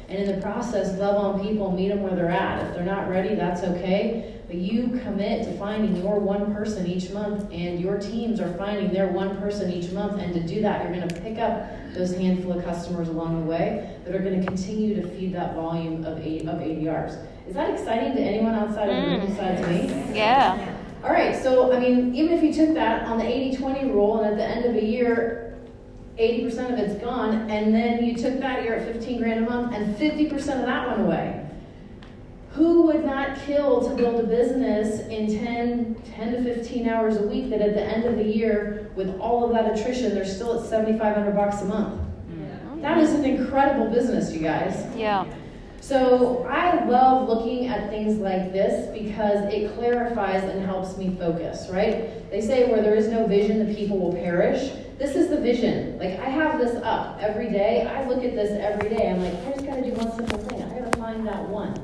And 0.08 0.18
in 0.22 0.34
the 0.34 0.42
process, 0.42 0.98
love 0.98 1.16
on 1.16 1.42
people, 1.42 1.72
meet 1.72 1.88
them 1.88 2.02
where 2.02 2.14
they're 2.14 2.28
at. 2.28 2.66
If 2.66 2.74
they're 2.74 2.84
not 2.84 3.08
ready, 3.08 3.34
that's 3.34 3.62
okay. 3.62 4.40
But 4.46 4.56
you 4.56 5.00
commit 5.02 5.44
to 5.44 5.56
finding 5.56 5.96
your 5.96 6.18
one 6.18 6.54
person 6.54 6.86
each 6.86 7.10
month, 7.12 7.50
and 7.50 7.80
your 7.80 7.98
teams 7.98 8.38
are 8.38 8.52
finding 8.58 8.92
their 8.92 9.08
one 9.08 9.38
person 9.38 9.72
each 9.72 9.90
month. 9.92 10.20
And 10.20 10.34
to 10.34 10.40
do 10.40 10.60
that, 10.60 10.84
you're 10.84 10.94
going 10.94 11.08
to 11.08 11.20
pick 11.22 11.38
up 11.38 11.66
those 11.94 12.14
handful 12.14 12.58
of 12.58 12.62
customers 12.62 13.08
along 13.08 13.40
the 13.40 13.46
way 13.46 13.96
that 14.04 14.14
are 14.14 14.18
going 14.18 14.38
to 14.38 14.46
continue 14.46 15.00
to 15.00 15.08
feed 15.08 15.32
that 15.32 15.54
volume 15.54 16.04
of, 16.04 16.18
of 16.18 16.18
ADRs. 16.18 17.26
Is 17.48 17.54
that 17.54 17.70
exciting 17.70 18.14
to 18.14 18.20
anyone 18.20 18.54
outside 18.54 18.90
of 18.90 18.96
the 18.96 19.18
hmm. 19.18 19.32
besides 19.32 19.66
me? 19.66 20.14
Yeah. 20.14 20.71
All 21.02 21.10
right, 21.10 21.34
so 21.34 21.72
I 21.72 21.80
mean, 21.80 22.14
even 22.14 22.32
if 22.32 22.44
you 22.44 22.52
took 22.52 22.74
that 22.74 23.06
on 23.08 23.18
the 23.18 23.24
80 23.24 23.56
20 23.56 23.90
rule 23.90 24.20
and 24.20 24.30
at 24.30 24.36
the 24.36 24.44
end 24.44 24.64
of 24.64 24.76
a 24.80 24.84
year, 24.84 25.58
80% 26.18 26.72
of 26.72 26.78
it's 26.78 27.02
gone, 27.02 27.50
and 27.50 27.74
then 27.74 28.04
you 28.04 28.16
took 28.16 28.38
that, 28.38 28.64
you're 28.64 28.74
at 28.74 28.92
15 28.92 29.18
grand 29.18 29.44
a 29.44 29.48
month, 29.48 29.74
and 29.74 29.96
50% 29.96 30.32
of 30.32 30.66
that 30.66 30.88
went 30.88 31.00
away. 31.00 31.46
Who 32.52 32.82
would 32.82 33.04
not 33.04 33.38
kill 33.46 33.88
to 33.88 33.94
build 33.96 34.20
a 34.20 34.26
business 34.26 35.00
in 35.08 35.26
10, 35.26 36.02
10 36.14 36.32
to 36.32 36.54
15 36.54 36.88
hours 36.88 37.16
a 37.16 37.26
week 37.26 37.48
that 37.50 37.62
at 37.62 37.74
the 37.74 37.82
end 37.82 38.04
of 38.04 38.16
the 38.16 38.24
year, 38.24 38.90
with 38.94 39.18
all 39.18 39.44
of 39.44 39.52
that 39.54 39.76
attrition, 39.76 40.14
they're 40.14 40.24
still 40.24 40.60
at 40.60 40.68
7,500 40.68 41.34
bucks 41.34 41.62
a 41.62 41.64
month? 41.64 42.00
Yeah. 42.38 42.82
That 42.82 42.98
is 42.98 43.14
an 43.14 43.24
incredible 43.24 43.90
business, 43.90 44.32
you 44.32 44.40
guys. 44.40 44.86
Yeah. 44.94 45.24
So 45.82 46.46
I 46.48 46.84
love 46.84 47.28
looking 47.28 47.66
at 47.66 47.90
things 47.90 48.18
like 48.18 48.52
this 48.52 48.88
because 48.96 49.52
it 49.52 49.74
clarifies 49.74 50.44
and 50.44 50.64
helps 50.64 50.96
me 50.96 51.16
focus, 51.18 51.68
right? 51.70 52.30
They 52.30 52.40
say 52.40 52.70
where 52.70 52.80
there 52.80 52.94
is 52.94 53.08
no 53.08 53.26
vision, 53.26 53.66
the 53.66 53.74
people 53.74 53.98
will 53.98 54.12
perish. 54.12 54.70
This 54.96 55.16
is 55.16 55.28
the 55.28 55.40
vision. 55.40 55.98
Like 55.98 56.20
I 56.20 56.26
have 56.26 56.60
this 56.60 56.80
up 56.84 57.18
every 57.20 57.50
day. 57.50 57.84
I 57.84 58.06
look 58.06 58.22
at 58.22 58.36
this 58.36 58.52
every 58.52 58.90
day. 58.90 59.10
I'm 59.10 59.20
like, 59.20 59.34
I 59.44 59.54
just 59.54 59.66
gotta 59.66 59.82
do 59.82 59.90
one 59.94 60.14
simple 60.14 60.38
thing. 60.38 60.62
I 60.62 60.78
gotta 60.78 60.96
find 60.96 61.26
that 61.26 61.48
one. 61.48 61.74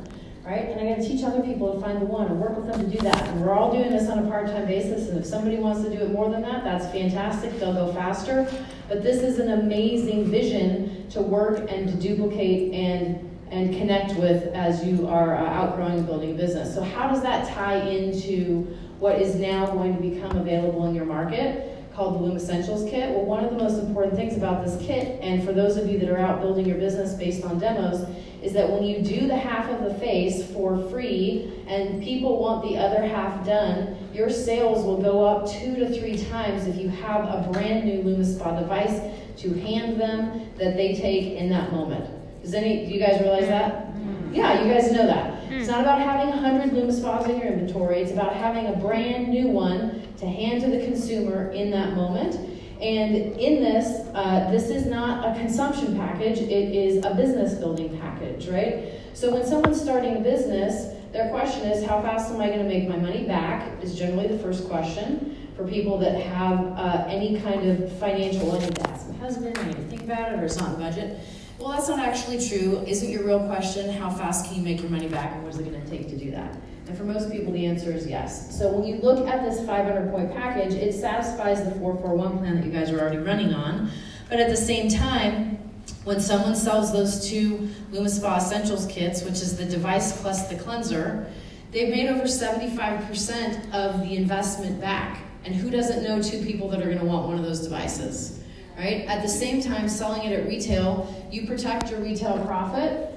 Right? 0.44 0.68
And 0.68 0.80
I 0.80 0.94
gotta 0.94 1.02
teach 1.02 1.24
other 1.24 1.42
people 1.42 1.74
to 1.74 1.80
find 1.80 2.00
the 2.00 2.06
one 2.06 2.28
and 2.28 2.40
work 2.40 2.56
with 2.56 2.68
them 2.68 2.88
to 2.88 2.96
do 2.96 3.02
that. 3.02 3.20
And 3.30 3.42
we're 3.42 3.52
all 3.52 3.72
doing 3.72 3.90
this 3.90 4.08
on 4.08 4.20
a 4.20 4.28
part-time 4.30 4.66
basis, 4.66 5.08
and 5.08 5.18
if 5.18 5.26
somebody 5.26 5.56
wants 5.56 5.82
to 5.82 5.90
do 5.90 6.04
it 6.04 6.12
more 6.12 6.30
than 6.30 6.42
that, 6.42 6.62
that's 6.62 6.86
fantastic. 6.86 7.58
They'll 7.58 7.74
go 7.74 7.92
faster. 7.92 8.48
But 8.88 9.02
this 9.02 9.22
is 9.22 9.40
an 9.40 9.50
amazing 9.50 10.30
vision 10.30 11.10
to 11.10 11.20
work 11.20 11.68
and 11.68 11.88
to 11.88 11.94
duplicate 11.96 12.72
and 12.72 13.28
and 13.50 13.74
connect 13.74 14.14
with 14.16 14.52
as 14.54 14.84
you 14.84 15.06
are 15.06 15.36
uh, 15.36 15.44
outgrowing 15.44 15.98
and 15.98 16.06
building 16.06 16.30
a 16.32 16.34
business. 16.34 16.74
So, 16.74 16.82
how 16.82 17.08
does 17.08 17.22
that 17.22 17.48
tie 17.48 17.78
into 17.78 18.76
what 18.98 19.20
is 19.20 19.36
now 19.36 19.66
going 19.66 19.96
to 19.96 20.02
become 20.02 20.36
available 20.36 20.86
in 20.86 20.94
your 20.94 21.06
market? 21.06 21.74
Called 21.94 22.14
the 22.14 22.18
Loom 22.18 22.36
Essentials 22.36 22.88
Kit. 22.88 23.10
Well, 23.10 23.24
one 23.24 23.44
of 23.44 23.50
the 23.50 23.58
most 23.58 23.78
important 23.82 24.14
things 24.14 24.36
about 24.36 24.64
this 24.64 24.80
kit, 24.86 25.20
and 25.20 25.42
for 25.42 25.52
those 25.52 25.76
of 25.76 25.90
you 25.90 25.98
that 25.98 26.08
are 26.08 26.18
out 26.18 26.40
building 26.40 26.64
your 26.64 26.78
business 26.78 27.14
based 27.14 27.44
on 27.44 27.58
demos, 27.58 28.08
is 28.40 28.52
that 28.52 28.70
when 28.70 28.84
you 28.84 29.02
do 29.02 29.26
the 29.26 29.36
half 29.36 29.68
of 29.68 29.82
the 29.82 29.94
face 29.98 30.48
for 30.52 30.78
free 30.90 31.64
and 31.66 32.02
people 32.02 32.40
want 32.40 32.62
the 32.62 32.76
other 32.76 33.04
half 33.04 33.44
done, 33.44 33.96
your 34.12 34.30
sales 34.30 34.84
will 34.84 35.02
go 35.02 35.24
up 35.26 35.50
two 35.50 35.74
to 35.74 35.88
three 35.98 36.16
times 36.16 36.66
if 36.66 36.76
you 36.76 36.88
have 36.88 37.24
a 37.24 37.48
brand 37.52 37.84
new 37.84 38.00
LumiSpa 38.02 38.60
device 38.60 39.00
to 39.38 39.52
hand 39.60 40.00
them 40.00 40.48
that 40.56 40.76
they 40.76 40.94
take 40.94 41.32
in 41.32 41.50
that 41.50 41.72
moment. 41.72 42.17
Does 42.42 42.54
any, 42.54 42.86
do 42.86 42.92
you 42.92 43.00
guys 43.00 43.20
realize 43.20 43.48
that? 43.48 43.88
Mm-hmm. 43.88 44.34
Yeah, 44.34 44.62
you 44.62 44.72
guys 44.72 44.90
know 44.92 45.06
that. 45.06 45.48
Mm. 45.48 45.60
It's 45.60 45.68
not 45.68 45.80
about 45.80 46.00
having 46.00 46.28
100 46.28 46.70
LumiSpas 46.70 47.28
in 47.28 47.38
your 47.38 47.48
inventory. 47.48 48.00
It's 48.00 48.12
about 48.12 48.34
having 48.34 48.66
a 48.66 48.76
brand 48.76 49.28
new 49.28 49.48
one 49.48 50.02
to 50.18 50.26
hand 50.26 50.62
to 50.62 50.70
the 50.70 50.84
consumer 50.84 51.50
in 51.50 51.70
that 51.70 51.94
moment. 51.94 52.34
And 52.80 53.16
in 53.16 53.60
this, 53.60 54.06
uh, 54.14 54.48
this 54.52 54.68
is 54.68 54.86
not 54.86 55.26
a 55.26 55.38
consumption 55.38 55.96
package, 55.96 56.38
it 56.38 56.74
is 56.74 57.04
a 57.04 57.12
business 57.14 57.54
building 57.54 57.98
package, 57.98 58.46
right? 58.48 58.92
So 59.14 59.32
when 59.32 59.44
someone's 59.44 59.80
starting 59.80 60.16
a 60.16 60.20
business, 60.20 60.94
their 61.12 61.28
question 61.30 61.68
is, 61.68 61.84
how 61.84 62.00
fast 62.02 62.30
am 62.30 62.40
I 62.40 62.46
going 62.46 62.60
to 62.60 62.68
make 62.68 62.88
my 62.88 62.96
money 62.96 63.24
back? 63.24 63.82
Is 63.82 63.98
generally 63.98 64.28
the 64.28 64.38
first 64.38 64.68
question 64.68 65.48
for 65.56 65.66
people 65.66 65.98
that 65.98 66.20
have 66.20 66.66
uh, 66.78 67.04
any 67.08 67.40
kind 67.40 67.68
of 67.68 67.92
financial, 67.98 68.52
I 68.52 68.60
need 68.60 68.76
to 68.76 68.88
ask 68.88 69.08
my 69.08 69.16
husband, 69.16 69.58
I 69.58 69.64
need 69.64 69.76
to 69.76 69.82
think 69.84 70.02
about 70.02 70.32
it, 70.32 70.38
or 70.38 70.44
it's 70.44 70.58
not 70.58 70.78
budget. 70.78 71.18
Well, 71.58 71.70
that's 71.70 71.88
not 71.88 71.98
actually 71.98 72.46
true. 72.46 72.84
Isn't 72.86 73.10
your 73.10 73.24
real 73.24 73.44
question 73.46 73.90
how 73.90 74.10
fast 74.10 74.46
can 74.46 74.56
you 74.56 74.62
make 74.62 74.80
your 74.80 74.90
money 74.90 75.08
back 75.08 75.32
and 75.32 75.42
what 75.42 75.52
is 75.52 75.58
it 75.58 75.70
going 75.70 75.82
to 75.82 75.90
take 75.90 76.08
to 76.08 76.16
do 76.16 76.30
that? 76.30 76.56
And 76.86 76.96
for 76.96 77.04
most 77.04 77.30
people, 77.30 77.52
the 77.52 77.66
answer 77.66 77.90
is 77.90 78.06
yes. 78.06 78.56
So 78.56 78.70
when 78.72 78.84
you 78.84 78.96
look 78.96 79.26
at 79.26 79.42
this 79.42 79.58
500 79.66 80.10
point 80.10 80.32
package, 80.32 80.74
it 80.74 80.94
satisfies 80.94 81.64
the 81.64 81.72
441 81.72 82.38
plan 82.38 82.56
that 82.56 82.64
you 82.64 82.72
guys 82.72 82.90
are 82.90 83.00
already 83.00 83.18
running 83.18 83.52
on. 83.52 83.90
But 84.30 84.40
at 84.40 84.48
the 84.48 84.56
same 84.56 84.88
time, 84.88 85.56
when 86.04 86.20
someone 86.20 86.54
sells 86.54 86.92
those 86.92 87.28
two 87.28 87.68
LumiSpa 87.90 88.36
Essentials 88.38 88.86
kits, 88.86 89.22
which 89.22 89.34
is 89.34 89.56
the 89.56 89.64
device 89.64 90.20
plus 90.20 90.48
the 90.48 90.56
cleanser, 90.56 91.30
They've 91.70 91.90
made 91.90 92.08
over 92.08 92.22
75% 92.22 93.74
of 93.74 94.00
the 94.00 94.16
investment 94.16 94.80
back. 94.80 95.20
And 95.44 95.54
who 95.54 95.70
doesn't 95.70 96.02
know 96.02 96.22
two 96.22 96.42
people 96.44 96.68
that 96.70 96.80
are 96.80 96.86
going 96.86 96.98
to 96.98 97.04
want 97.04 97.26
one 97.28 97.38
of 97.38 97.44
those 97.44 97.60
devices? 97.60 98.37
Right? 98.78 99.06
At 99.06 99.22
the 99.22 99.28
same 99.28 99.60
time, 99.60 99.88
selling 99.88 100.22
it 100.22 100.38
at 100.38 100.46
retail, 100.46 101.12
you 101.32 101.48
protect 101.48 101.90
your 101.90 101.98
retail 101.98 102.38
profit 102.46 103.12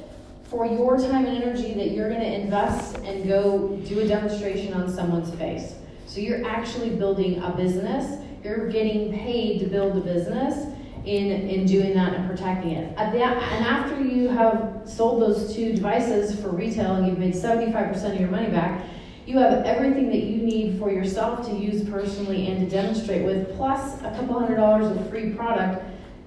for 0.45 0.65
your 0.65 0.97
time 0.97 1.27
and 1.27 1.43
energy 1.43 1.75
that 1.75 1.91
you're 1.91 2.09
going 2.09 2.21
to 2.21 2.33
invest 2.33 2.97
and 3.05 3.27
go 3.27 3.77
do 3.87 3.99
a 3.99 4.07
demonstration 4.07 4.73
on 4.73 4.91
someone's 4.91 5.33
face. 5.35 5.75
So 6.07 6.19
you're 6.19 6.43
actually 6.47 6.89
building 6.89 7.41
a 7.43 7.51
business. 7.51 8.21
You're 8.43 8.69
getting 8.69 9.13
paid 9.13 9.59
to 9.59 9.67
build 9.67 9.95
a 9.97 10.01
business 10.01 10.75
in, 11.05 11.31
in 11.47 11.67
doing 11.67 11.93
that 11.93 12.15
and 12.15 12.27
protecting 12.27 12.71
it. 12.71 12.97
and 12.97 13.65
after 13.65 14.01
you 14.01 14.29
have 14.29 14.81
sold 14.85 15.21
those 15.21 15.53
two 15.55 15.73
devices 15.73 16.39
for 16.41 16.49
retail 16.49 16.95
and 16.95 17.05
you've 17.07 17.19
made 17.19 17.33
75% 17.33 18.13
of 18.13 18.19
your 18.19 18.29
money 18.29 18.49
back, 18.49 18.83
you 19.25 19.37
have 19.37 19.65
everything 19.65 20.09
that 20.09 20.23
you 20.23 20.37
need 20.37 20.79
for 20.79 20.91
yourself 20.91 21.45
to 21.47 21.53
use 21.53 21.87
personally 21.87 22.47
and 22.47 22.59
to 22.59 22.75
demonstrate 22.75 23.23
with, 23.23 23.55
plus 23.55 23.99
a 24.01 24.11
couple 24.11 24.39
hundred 24.39 24.55
dollars 24.55 24.95
of 24.95 25.09
free 25.09 25.31
product 25.31 25.83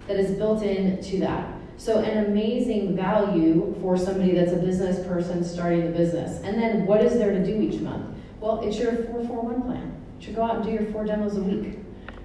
that 0.06 0.16
is 0.16 0.32
built 0.32 0.62
into 0.62 1.18
that. 1.20 1.54
So, 1.76 1.98
an 1.98 2.26
amazing 2.26 2.94
value 2.94 3.74
for 3.80 3.98
somebody 3.98 4.32
that's 4.32 4.52
a 4.52 4.56
business 4.56 5.04
person 5.08 5.42
starting 5.42 5.84
the 5.84 5.90
business. 5.90 6.40
And 6.42 6.60
then, 6.60 6.86
what 6.86 7.02
is 7.02 7.14
there 7.14 7.32
to 7.32 7.44
do 7.44 7.60
each 7.60 7.80
month? 7.80 8.16
Well, 8.40 8.60
it's 8.60 8.78
your 8.78 8.92
441 8.92 9.62
plan. 9.62 10.02
You 10.18 10.26
should 10.26 10.36
go 10.36 10.42
out 10.42 10.56
and 10.56 10.64
do 10.64 10.70
your 10.70 10.84
four 10.92 11.04
demos 11.04 11.36
a 11.36 11.42
week. 11.42 11.78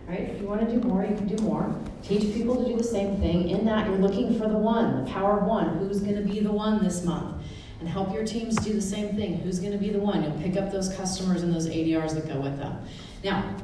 Right? 0.08 0.22
If 0.22 0.42
you 0.42 0.48
want 0.48 0.68
to 0.68 0.76
do 0.76 0.88
more, 0.88 1.04
you 1.04 1.16
can 1.16 1.28
do 1.28 1.42
more. 1.44 1.76
Teach 2.04 2.34
people 2.34 2.64
to 2.64 2.70
do 2.70 2.76
the 2.76 2.84
same 2.84 3.20
thing. 3.20 3.50
In 3.50 3.66
that, 3.66 3.88
you're 3.88 3.98
looking 3.98 4.40
for 4.40 4.48
the 4.48 4.58
one, 4.58 5.04
the 5.04 5.12
power 5.12 5.40
one. 5.40 5.78
Who's 5.78 6.02
going 6.02 6.16
to 6.16 6.22
be 6.22 6.40
the 6.40 6.52
one 6.52 6.84
this 6.84 7.04
month? 7.04 7.39
And 7.80 7.88
help 7.88 8.14
your 8.14 8.26
teams 8.26 8.56
do 8.58 8.74
the 8.74 8.82
same 8.82 9.16
thing. 9.16 9.36
Who's 9.36 9.60
going 9.60 9.72
to 9.72 9.78
be 9.78 9.90
the 9.90 10.00
one? 10.00 10.22
You'll 10.24 10.40
pick 10.42 10.58
up 10.58 10.72
those 10.72 10.94
customers 10.96 11.44
and 11.44 11.54
those 11.54 11.68
ADRs 11.70 12.14
that 12.14 12.28
go 12.28 12.40
with 12.40 12.58
them. 12.60 12.78
Now, 13.24 13.56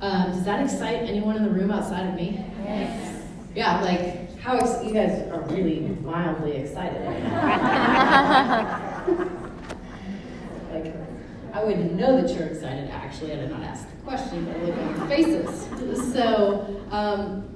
uh, 0.00 0.26
does 0.26 0.44
that 0.44 0.62
excite 0.62 1.02
anyone 1.08 1.36
in 1.36 1.42
the 1.44 1.50
room 1.50 1.70
outside 1.70 2.06
of 2.08 2.14
me? 2.14 2.42
Yes. 2.64 3.22
Yeah, 3.54 3.80
like 3.82 4.38
how 4.38 4.56
ex- 4.56 4.84
you 4.84 4.92
guys 4.92 5.28
are 5.30 5.40
really 5.48 5.80
mildly 6.02 6.52
excited. 6.52 7.04
like 10.72 10.94
I 11.52 11.64
wouldn't 11.64 11.94
know 11.94 12.20
that 12.20 12.34
you're 12.34 12.48
excited 12.48 12.90
actually. 12.90 13.32
I 13.32 13.36
did 13.36 13.50
not 13.50 13.62
ask 13.62 13.88
the 13.90 13.96
question, 14.04 14.44
but 14.44 14.62
look 14.62 14.76
at 14.76 14.96
your 14.96 15.06
faces. 15.08 16.12
So, 16.12 16.82
um, 16.90 17.48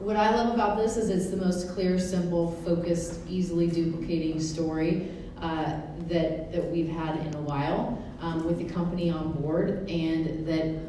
what 0.00 0.16
I 0.16 0.34
love 0.34 0.54
about 0.54 0.76
this 0.76 0.96
is 0.96 1.10
it's 1.10 1.30
the 1.30 1.36
most 1.36 1.70
clear, 1.70 1.98
simple, 1.98 2.52
focused, 2.64 3.20
easily 3.28 3.66
duplicating 3.66 4.40
story 4.40 5.10
uh, 5.40 5.80
that 6.08 6.52
that 6.52 6.70
we've 6.70 6.88
had 6.88 7.16
in 7.26 7.34
a 7.34 7.40
while 7.40 8.02
um, 8.20 8.44
with 8.46 8.58
the 8.58 8.72
company 8.72 9.10
on 9.10 9.32
board, 9.32 9.88
and 9.90 10.46
that 10.46 10.80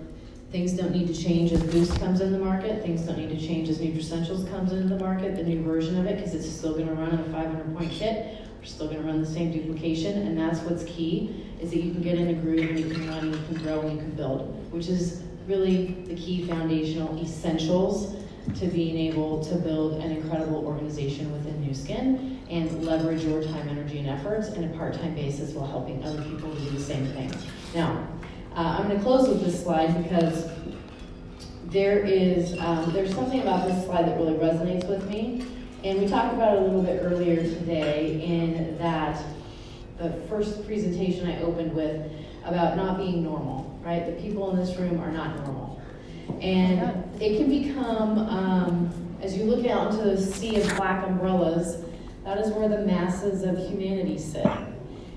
things 0.51 0.73
don't 0.73 0.91
need 0.91 1.07
to 1.07 1.13
change 1.13 1.51
as 1.51 1.63
Boost 1.63 1.99
comes 1.99 2.21
in 2.21 2.31
the 2.31 2.39
market. 2.39 2.83
Things 2.83 3.01
don't 3.01 3.17
need 3.17 3.37
to 3.37 3.47
change 3.47 3.69
as 3.69 3.79
Nutricentials 3.79 4.49
comes 4.49 4.71
into 4.71 4.87
the 4.87 5.03
market, 5.03 5.35
the 5.35 5.43
new 5.43 5.63
version 5.63 5.99
of 5.99 6.05
it, 6.05 6.17
because 6.17 6.35
it's 6.35 6.49
still 6.49 6.73
going 6.73 6.87
to 6.87 6.93
run 6.93 7.11
on 7.11 7.19
a 7.19 7.31
500 7.31 7.75
point 7.75 7.91
kit. 7.91 8.41
We're 8.59 8.65
still 8.65 8.87
going 8.87 9.01
to 9.01 9.07
run 9.07 9.19
the 9.19 9.27
same 9.27 9.51
duplication, 9.51 10.27
and 10.27 10.37
that's 10.37 10.59
what's 10.61 10.83
key 10.83 11.43
is 11.59 11.71
that 11.71 11.81
you 11.81 11.91
can 11.91 12.01
get 12.01 12.17
in 12.17 12.27
a 12.29 12.33
groove 12.33 12.69
and 12.69 12.79
you 12.79 12.89
can 12.89 13.07
run, 13.07 13.19
and 13.19 13.35
you 13.35 13.41
can 13.47 13.63
grow, 13.63 13.81
and 13.81 13.91
you 13.93 13.97
can 13.97 14.11
build, 14.11 14.71
which 14.71 14.87
is 14.87 15.23
really 15.47 15.87
the 16.07 16.15
key 16.15 16.45
foundational 16.45 17.17
essentials 17.21 18.15
to 18.55 18.67
being 18.67 18.97
able 18.97 19.43
to 19.45 19.55
build 19.55 20.01
an 20.01 20.11
incredible 20.11 20.65
organization 20.65 21.31
within 21.31 21.65
Nu 21.65 21.73
Skin 21.73 22.41
and 22.49 22.85
leverage 22.85 23.23
your 23.23 23.41
time, 23.41 23.67
energy, 23.69 23.99
and 23.99 24.07
efforts 24.07 24.49
in 24.49 24.65
a 24.65 24.77
part-time 24.77 25.15
basis 25.15 25.51
while 25.51 25.65
helping 25.65 26.03
other 26.03 26.21
people 26.23 26.53
do 26.53 26.69
the 26.71 26.79
same 26.79 27.05
thing. 27.13 27.31
Now, 27.73 28.07
uh, 28.55 28.77
I'm 28.77 28.87
going 28.87 28.97
to 28.97 29.03
close 29.03 29.27
with 29.27 29.43
this 29.43 29.63
slide 29.63 30.03
because 30.03 30.49
there 31.65 31.99
is 31.99 32.57
um, 32.59 32.91
there's 32.93 33.15
something 33.15 33.41
about 33.41 33.67
this 33.67 33.85
slide 33.85 34.07
that 34.07 34.17
really 34.17 34.33
resonates 34.33 34.87
with 34.87 35.09
me. 35.09 35.45
And 35.83 35.99
we 35.99 36.07
talked 36.07 36.33
about 36.35 36.55
it 36.55 36.61
a 36.61 36.65
little 36.65 36.83
bit 36.83 37.01
earlier 37.01 37.37
today 37.37 38.21
in 38.23 38.77
that 38.77 39.21
the 39.97 40.11
first 40.27 40.65
presentation 40.65 41.27
I 41.27 41.41
opened 41.41 41.73
with 41.73 42.11
about 42.45 42.77
not 42.77 42.97
being 42.97 43.23
normal, 43.23 43.79
right? 43.83 44.05
The 44.05 44.21
people 44.21 44.51
in 44.51 44.57
this 44.57 44.77
room 44.77 44.99
are 44.99 45.11
not 45.11 45.35
normal. 45.37 45.72
And 46.41 47.21
it 47.21 47.37
can 47.37 47.49
become, 47.49 48.19
um, 48.19 49.17
as 49.21 49.37
you 49.37 49.43
look 49.45 49.65
out 49.65 49.91
into 49.91 50.03
the 50.03 50.17
sea 50.21 50.59
of 50.59 50.75
black 50.75 51.05
umbrellas, 51.07 51.83
that 52.23 52.37
is 52.37 52.51
where 52.51 52.69
the 52.69 52.79
masses 52.79 53.43
of 53.43 53.57
humanity 53.57 54.17
sit. 54.17 54.45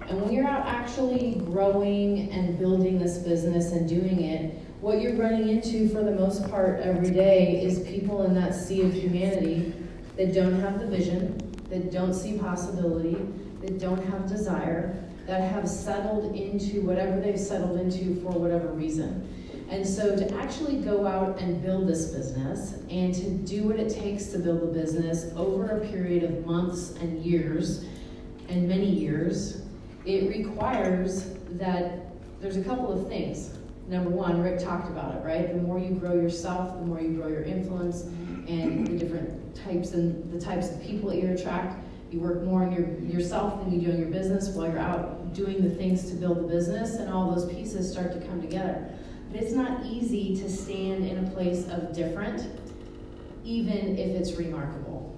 And 0.09 0.23
when 0.23 0.33
you're 0.33 0.47
out 0.47 0.67
actually 0.67 1.43
growing 1.47 2.31
and 2.31 2.59
building 2.59 2.99
this 2.99 3.19
business 3.19 3.73
and 3.73 3.89
doing 3.89 4.23
it, 4.23 4.55
what 4.81 5.01
you're 5.01 5.17
running 5.17 5.49
into 5.49 5.89
for 5.89 6.03
the 6.03 6.13
most 6.13 6.49
part 6.49 6.81
every 6.81 7.11
day 7.11 7.65
is 7.65 7.81
people 7.81 8.23
in 8.23 8.35
that 8.35 8.55
sea 8.55 8.83
of 8.83 8.93
humanity 8.93 9.73
that 10.17 10.33
don't 10.33 10.61
have 10.61 10.79
the 10.79 10.87
vision, 10.87 11.39
that 11.71 11.91
don't 11.91 12.15
see 12.15 12.39
possibility, 12.39 13.17
that 13.63 13.79
don't 13.81 14.05
have 14.07 14.29
desire, 14.29 15.03
that 15.27 15.51
have 15.51 15.69
settled 15.69 16.37
into 16.37 16.83
whatever 16.83 17.21
they've 17.21 17.41
settled 17.41 17.81
into 17.81 18.21
for 18.23 18.31
whatever 18.31 18.69
reason. 18.69 19.29
And 19.69 19.87
so 19.87 20.15
to 20.15 20.35
actually 20.37 20.77
go 20.77 21.07
out 21.07 21.41
and 21.41 21.61
build 21.61 21.89
this 21.89 22.07
business 22.07 22.75
and 22.89 23.13
to 23.15 23.31
do 23.31 23.65
what 23.65 23.77
it 23.77 23.93
takes 23.93 24.27
to 24.27 24.39
build 24.39 24.63
a 24.63 24.67
business 24.67 25.33
over 25.37 25.67
a 25.67 25.81
period 25.89 26.23
of 26.23 26.47
months 26.47 26.93
and 27.01 27.25
years 27.25 27.85
and 28.49 28.69
many 28.69 28.89
years, 28.89 29.63
it 30.05 30.29
requires 30.29 31.35
that 31.53 32.07
there's 32.41 32.57
a 32.57 32.63
couple 32.63 32.93
of 32.93 33.09
things. 33.09 33.59
Number 33.89 34.11
one, 34.11 34.41
Rick 34.41 34.61
talked 34.61 34.89
about 34.89 35.17
it, 35.17 35.25
right? 35.25 35.49
The 35.49 35.61
more 35.61 35.79
you 35.79 35.91
grow 35.91 36.15
yourself, 36.15 36.79
the 36.79 36.87
more 36.87 37.01
you 37.01 37.15
grow 37.15 37.29
your 37.29 37.43
influence 37.43 38.03
and 38.03 38.87
the 38.87 38.97
different 38.97 39.55
types 39.57 39.93
and 39.93 40.33
the 40.33 40.41
types 40.41 40.71
of 40.71 40.81
people 40.83 41.11
that 41.11 41.17
you 41.17 41.33
attract. 41.33 41.85
You 42.13 42.21
work 42.21 42.43
more 42.43 42.63
on 42.63 42.73
your, 42.73 42.89
yourself 43.01 43.65
than 43.65 43.73
you 43.73 43.87
do 43.87 43.93
in 43.93 43.99
your 43.99 44.11
business 44.11 44.49
while 44.51 44.69
you're 44.69 44.79
out 44.79 45.35
doing 45.35 45.63
the 45.63 45.75
things 45.75 46.09
to 46.11 46.15
build 46.15 46.39
the 46.39 46.49
business, 46.49 46.95
and 46.95 47.13
all 47.13 47.35
those 47.35 47.53
pieces 47.53 47.91
start 47.91 48.13
to 48.13 48.27
come 48.27 48.41
together. 48.41 48.89
But 49.31 49.43
it's 49.43 49.53
not 49.53 49.85
easy 49.85 50.37
to 50.37 50.51
stand 50.51 51.07
in 51.07 51.25
a 51.25 51.31
place 51.31 51.69
of 51.69 51.95
different, 51.95 52.47
even 53.45 53.99
if 53.99 54.09
it's 54.11 54.33
remarkable. 54.37 55.15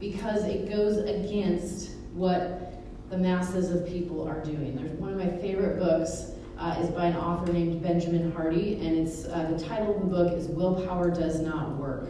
Because 0.00 0.44
it 0.44 0.68
goes 0.68 0.98
against 0.98 1.92
what 2.14 2.82
the 3.10 3.18
masses 3.18 3.70
of 3.70 3.86
people 3.86 4.26
are 4.26 4.42
doing. 4.42 4.74
There's 4.74 4.92
one 4.92 5.12
of 5.12 5.18
my 5.18 5.28
favorite 5.38 5.78
books 5.78 6.32
uh, 6.58 6.76
is 6.80 6.90
by 6.90 7.06
an 7.06 7.16
author 7.16 7.52
named 7.52 7.82
Benjamin 7.82 8.32
Hardy, 8.32 8.74
and 8.74 8.96
it's 8.96 9.26
uh, 9.26 9.52
the 9.54 9.62
title 9.62 9.94
of 9.94 10.00
the 10.00 10.06
book 10.06 10.32
is 10.32 10.46
Willpower 10.46 11.10
Does 11.10 11.40
Not 11.40 11.76
Work. 11.76 12.08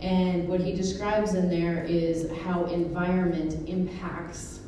And 0.00 0.48
what 0.48 0.60
he 0.60 0.72
describes 0.74 1.34
in 1.34 1.48
there 1.48 1.84
is 1.84 2.30
how 2.44 2.64
environment 2.66 3.68
impacts 3.68 4.60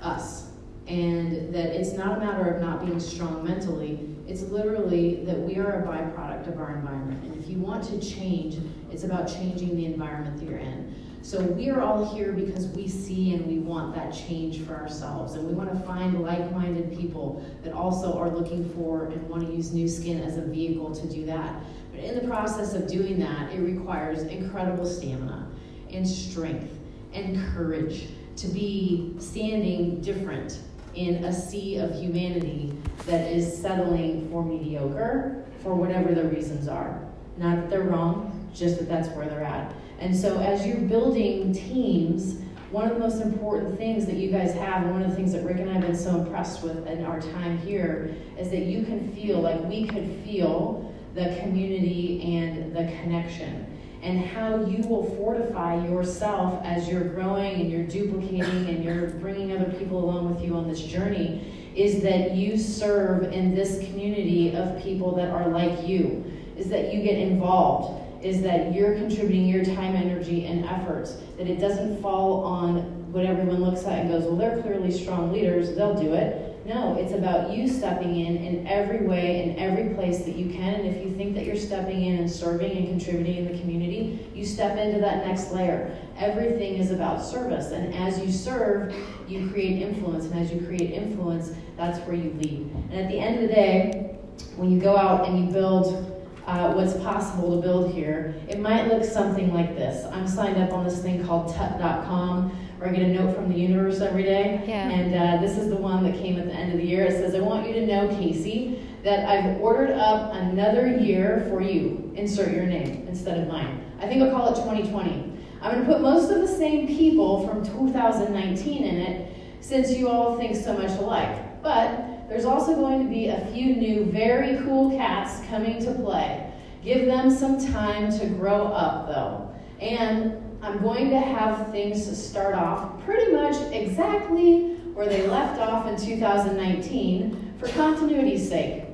us. 0.00 0.45
And 0.86 1.52
that 1.52 1.78
it's 1.78 1.92
not 1.92 2.18
a 2.18 2.20
matter 2.20 2.48
of 2.48 2.62
not 2.62 2.84
being 2.84 3.00
strong 3.00 3.44
mentally, 3.44 4.08
it's 4.28 4.42
literally 4.42 5.24
that 5.24 5.38
we 5.38 5.56
are 5.56 5.82
a 5.82 5.86
byproduct 5.86 6.48
of 6.48 6.58
our 6.58 6.76
environment. 6.76 7.22
And 7.24 7.36
if 7.42 7.48
you 7.48 7.58
want 7.58 7.84
to 7.84 8.00
change, 8.00 8.58
it's 8.90 9.04
about 9.04 9.26
changing 9.26 9.76
the 9.76 9.86
environment 9.86 10.38
that 10.38 10.48
you're 10.48 10.58
in. 10.58 10.94
So 11.22 11.42
we 11.42 11.70
are 11.70 11.80
all 11.80 12.14
here 12.14 12.32
because 12.32 12.66
we 12.68 12.86
see 12.86 13.34
and 13.34 13.46
we 13.46 13.58
want 13.58 13.96
that 13.96 14.12
change 14.12 14.60
for 14.60 14.74
ourselves. 14.76 15.34
And 15.34 15.44
we 15.44 15.54
want 15.54 15.72
to 15.72 15.78
find 15.84 16.22
like 16.22 16.52
minded 16.52 16.96
people 16.96 17.44
that 17.64 17.72
also 17.72 18.16
are 18.16 18.30
looking 18.30 18.68
for 18.74 19.06
and 19.06 19.28
want 19.28 19.44
to 19.44 19.52
use 19.52 19.72
Nu 19.72 19.88
Skin 19.88 20.20
as 20.22 20.38
a 20.38 20.42
vehicle 20.42 20.94
to 20.94 21.08
do 21.08 21.26
that. 21.26 21.64
But 21.90 22.04
in 22.04 22.14
the 22.14 22.28
process 22.28 22.74
of 22.74 22.86
doing 22.86 23.18
that, 23.18 23.52
it 23.52 23.58
requires 23.58 24.22
incredible 24.22 24.86
stamina 24.86 25.50
and 25.90 26.06
strength 26.06 26.78
and 27.12 27.44
courage 27.54 28.06
to 28.36 28.46
be 28.46 29.14
standing 29.18 30.00
different 30.00 30.60
in 30.96 31.24
a 31.24 31.32
sea 31.32 31.76
of 31.76 31.94
humanity 31.94 32.76
that 33.06 33.30
is 33.30 33.56
settling 33.60 34.28
for 34.30 34.44
mediocre 34.44 35.44
for 35.62 35.74
whatever 35.74 36.14
the 36.14 36.24
reasons 36.24 36.68
are. 36.68 37.00
Not 37.36 37.56
that 37.56 37.70
they're 37.70 37.82
wrong, 37.82 38.48
just 38.54 38.78
that 38.78 38.88
that's 38.88 39.08
where 39.10 39.28
they're 39.28 39.44
at. 39.44 39.74
And 39.98 40.16
so, 40.16 40.38
as 40.38 40.66
you're 40.66 40.76
building 40.76 41.52
teams, 41.52 42.40
one 42.70 42.88
of 42.88 42.94
the 42.94 42.98
most 42.98 43.22
important 43.22 43.78
things 43.78 44.06
that 44.06 44.16
you 44.16 44.30
guys 44.30 44.52
have, 44.54 44.82
and 44.82 44.92
one 44.92 45.02
of 45.02 45.10
the 45.10 45.16
things 45.16 45.32
that 45.32 45.44
Rick 45.44 45.58
and 45.58 45.70
I 45.70 45.74
have 45.74 45.82
been 45.82 45.96
so 45.96 46.16
impressed 46.16 46.62
with 46.62 46.86
in 46.86 47.04
our 47.04 47.20
time 47.20 47.58
here, 47.58 48.14
is 48.38 48.50
that 48.50 48.62
you 48.62 48.84
can 48.84 49.14
feel 49.14 49.40
like 49.40 49.62
we 49.64 49.86
could 49.86 50.20
feel 50.24 50.94
the 51.14 51.36
community 51.40 52.36
and 52.36 52.74
the 52.74 52.84
connection. 53.02 53.75
And 54.06 54.24
how 54.24 54.64
you 54.64 54.86
will 54.86 55.16
fortify 55.16 55.84
yourself 55.84 56.64
as 56.64 56.88
you're 56.88 57.08
growing 57.08 57.60
and 57.60 57.72
you're 57.72 57.86
duplicating 57.86 58.68
and 58.68 58.84
you're 58.84 59.08
bringing 59.08 59.50
other 59.50 59.72
people 59.72 59.98
along 59.98 60.32
with 60.32 60.44
you 60.44 60.54
on 60.54 60.68
this 60.68 60.80
journey 60.80 61.72
is 61.74 62.02
that 62.02 62.36
you 62.36 62.56
serve 62.56 63.24
in 63.32 63.52
this 63.52 63.80
community 63.80 64.54
of 64.54 64.80
people 64.80 65.16
that 65.16 65.30
are 65.30 65.48
like 65.48 65.88
you, 65.88 66.24
is 66.56 66.68
that 66.68 66.94
you 66.94 67.02
get 67.02 67.18
involved 67.18 68.04
is 68.22 68.42
that 68.42 68.72
you're 68.72 68.94
contributing 68.94 69.46
your 69.46 69.64
time, 69.64 69.94
energy, 69.94 70.46
and 70.46 70.64
efforts, 70.64 71.16
that 71.36 71.46
it 71.46 71.60
doesn't 71.60 72.00
fall 72.00 72.44
on 72.44 73.12
what 73.12 73.24
everyone 73.26 73.62
looks 73.62 73.84
at 73.84 74.00
and 74.00 74.10
goes, 74.10 74.24
well, 74.24 74.36
they're 74.36 74.62
clearly 74.62 74.90
strong 74.90 75.32
leaders, 75.32 75.74
they'll 75.74 76.00
do 76.00 76.14
it. 76.14 76.55
No, 76.66 76.96
it's 76.96 77.12
about 77.12 77.56
you 77.56 77.68
stepping 77.68 78.18
in 78.18 78.38
in 78.38 78.66
every 78.66 79.06
way, 79.06 79.44
in 79.44 79.56
every 79.56 79.94
place 79.94 80.24
that 80.24 80.34
you 80.34 80.50
can. 80.50 80.74
And 80.74 80.86
if 80.88 81.04
you 81.04 81.14
think 81.14 81.36
that 81.36 81.46
you're 81.46 81.54
stepping 81.54 82.04
in 82.04 82.18
and 82.18 82.28
serving 82.28 82.76
and 82.76 82.88
contributing 82.88 83.36
in 83.46 83.52
the 83.52 83.58
community, 83.60 84.28
you 84.34 84.44
step 84.44 84.76
into 84.76 84.98
that 84.98 85.24
next 85.24 85.52
layer. 85.52 85.96
Everything 86.18 86.74
is 86.74 86.90
about 86.90 87.24
service. 87.24 87.70
And 87.70 87.94
as 87.94 88.18
you 88.18 88.32
serve, 88.32 88.92
you 89.28 89.48
create 89.48 89.80
influence. 89.80 90.24
And 90.24 90.40
as 90.40 90.52
you 90.52 90.66
create 90.66 90.90
influence, 90.90 91.52
that's 91.76 92.00
where 92.00 92.16
you 92.16 92.32
lead. 92.32 92.68
And 92.90 92.94
at 92.94 93.08
the 93.12 93.18
end 93.20 93.36
of 93.36 93.42
the 93.42 93.54
day, 93.54 94.18
when 94.56 94.68
you 94.68 94.80
go 94.80 94.96
out 94.96 95.28
and 95.28 95.38
you 95.38 95.52
build 95.52 96.15
uh, 96.46 96.72
what's 96.72 96.94
possible 96.94 97.56
to 97.56 97.66
build 97.66 97.92
here, 97.92 98.34
it 98.48 98.60
might 98.60 98.88
look 98.88 99.04
something 99.04 99.52
like 99.52 99.74
this. 99.74 100.06
I'm 100.12 100.28
signed 100.28 100.62
up 100.62 100.72
on 100.72 100.84
this 100.84 101.02
thing 101.02 101.24
called 101.26 101.54
tut.com 101.54 102.50
where 102.78 102.90
I 102.90 102.92
get 102.92 103.02
a 103.02 103.08
note 103.08 103.34
from 103.34 103.48
the 103.50 103.58
universe 103.58 104.00
every 104.00 104.22
day. 104.22 104.62
Yeah. 104.66 104.88
And 104.88 105.14
uh, 105.14 105.40
this 105.46 105.56
is 105.58 105.70
the 105.70 105.76
one 105.76 106.04
that 106.04 106.18
came 106.18 106.38
at 106.38 106.46
the 106.46 106.52
end 106.52 106.72
of 106.72 106.78
the 106.78 106.86
year. 106.86 107.04
It 107.04 107.12
says, 107.12 107.34
I 107.34 107.40
want 107.40 107.66
you 107.66 107.74
to 107.74 107.86
know, 107.86 108.08
Casey, 108.08 108.80
that 109.02 109.28
I've 109.28 109.60
ordered 109.60 109.92
up 109.92 110.34
another 110.34 110.96
year 110.96 111.46
for 111.48 111.62
you. 111.62 112.12
Insert 112.14 112.52
your 112.52 112.66
name 112.66 113.06
instead 113.08 113.38
of 113.38 113.48
mine. 113.48 113.84
I 113.98 114.06
think 114.06 114.22
I'll 114.22 114.30
call 114.30 114.52
it 114.52 114.56
2020. 114.56 115.32
I'm 115.62 115.72
going 115.72 115.86
to 115.86 115.92
put 115.92 116.02
most 116.02 116.30
of 116.30 116.40
the 116.40 116.48
same 116.48 116.86
people 116.86 117.48
from 117.48 117.64
2019 117.64 118.84
in 118.84 118.96
it 118.96 119.36
since 119.60 119.90
you 119.92 120.08
all 120.08 120.36
think 120.36 120.54
so 120.54 120.76
much 120.76 120.90
alike. 120.98 121.62
But 121.62 122.15
there's 122.28 122.44
also 122.44 122.74
going 122.74 123.02
to 123.04 123.08
be 123.08 123.28
a 123.28 123.46
few 123.52 123.76
new, 123.76 124.04
very 124.06 124.56
cool 124.64 124.90
cats 124.96 125.44
coming 125.48 125.78
to 125.84 125.92
play. 125.94 126.50
Give 126.82 127.06
them 127.06 127.30
some 127.30 127.58
time 127.72 128.10
to 128.18 128.26
grow 128.26 128.66
up, 128.68 129.06
though. 129.08 129.54
And 129.80 130.42
I'm 130.62 130.78
going 130.82 131.10
to 131.10 131.18
have 131.20 131.70
things 131.70 132.06
start 132.26 132.54
off 132.54 133.02
pretty 133.04 133.32
much 133.32 133.56
exactly 133.72 134.74
where 134.94 135.06
they 135.08 135.26
left 135.28 135.60
off 135.60 135.86
in 135.86 135.96
2019 135.96 137.54
for 137.58 137.68
continuity's 137.68 138.48
sake. 138.48 138.84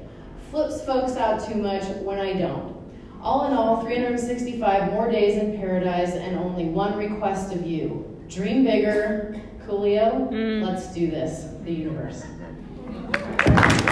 Flips 0.50 0.82
folks 0.84 1.16
out 1.16 1.46
too 1.46 1.54
much 1.54 1.84
when 2.02 2.18
I 2.18 2.32
don't. 2.34 2.72
All 3.22 3.46
in 3.46 3.52
all, 3.52 3.82
365 3.84 4.92
more 4.92 5.10
days 5.10 5.36
in 5.40 5.56
paradise 5.56 6.12
and 6.14 6.36
only 6.38 6.64
one 6.64 6.96
request 6.98 7.52
of 7.54 7.64
you. 7.66 8.04
Dream 8.28 8.64
bigger. 8.64 9.40
Coolio, 9.66 10.28
Mm. 10.30 10.66
let's 10.66 10.92
do 10.92 11.08
this, 11.08 11.46
the 11.64 11.72
universe. 11.72 12.24
Thank 13.12 13.86
you. 13.86 13.91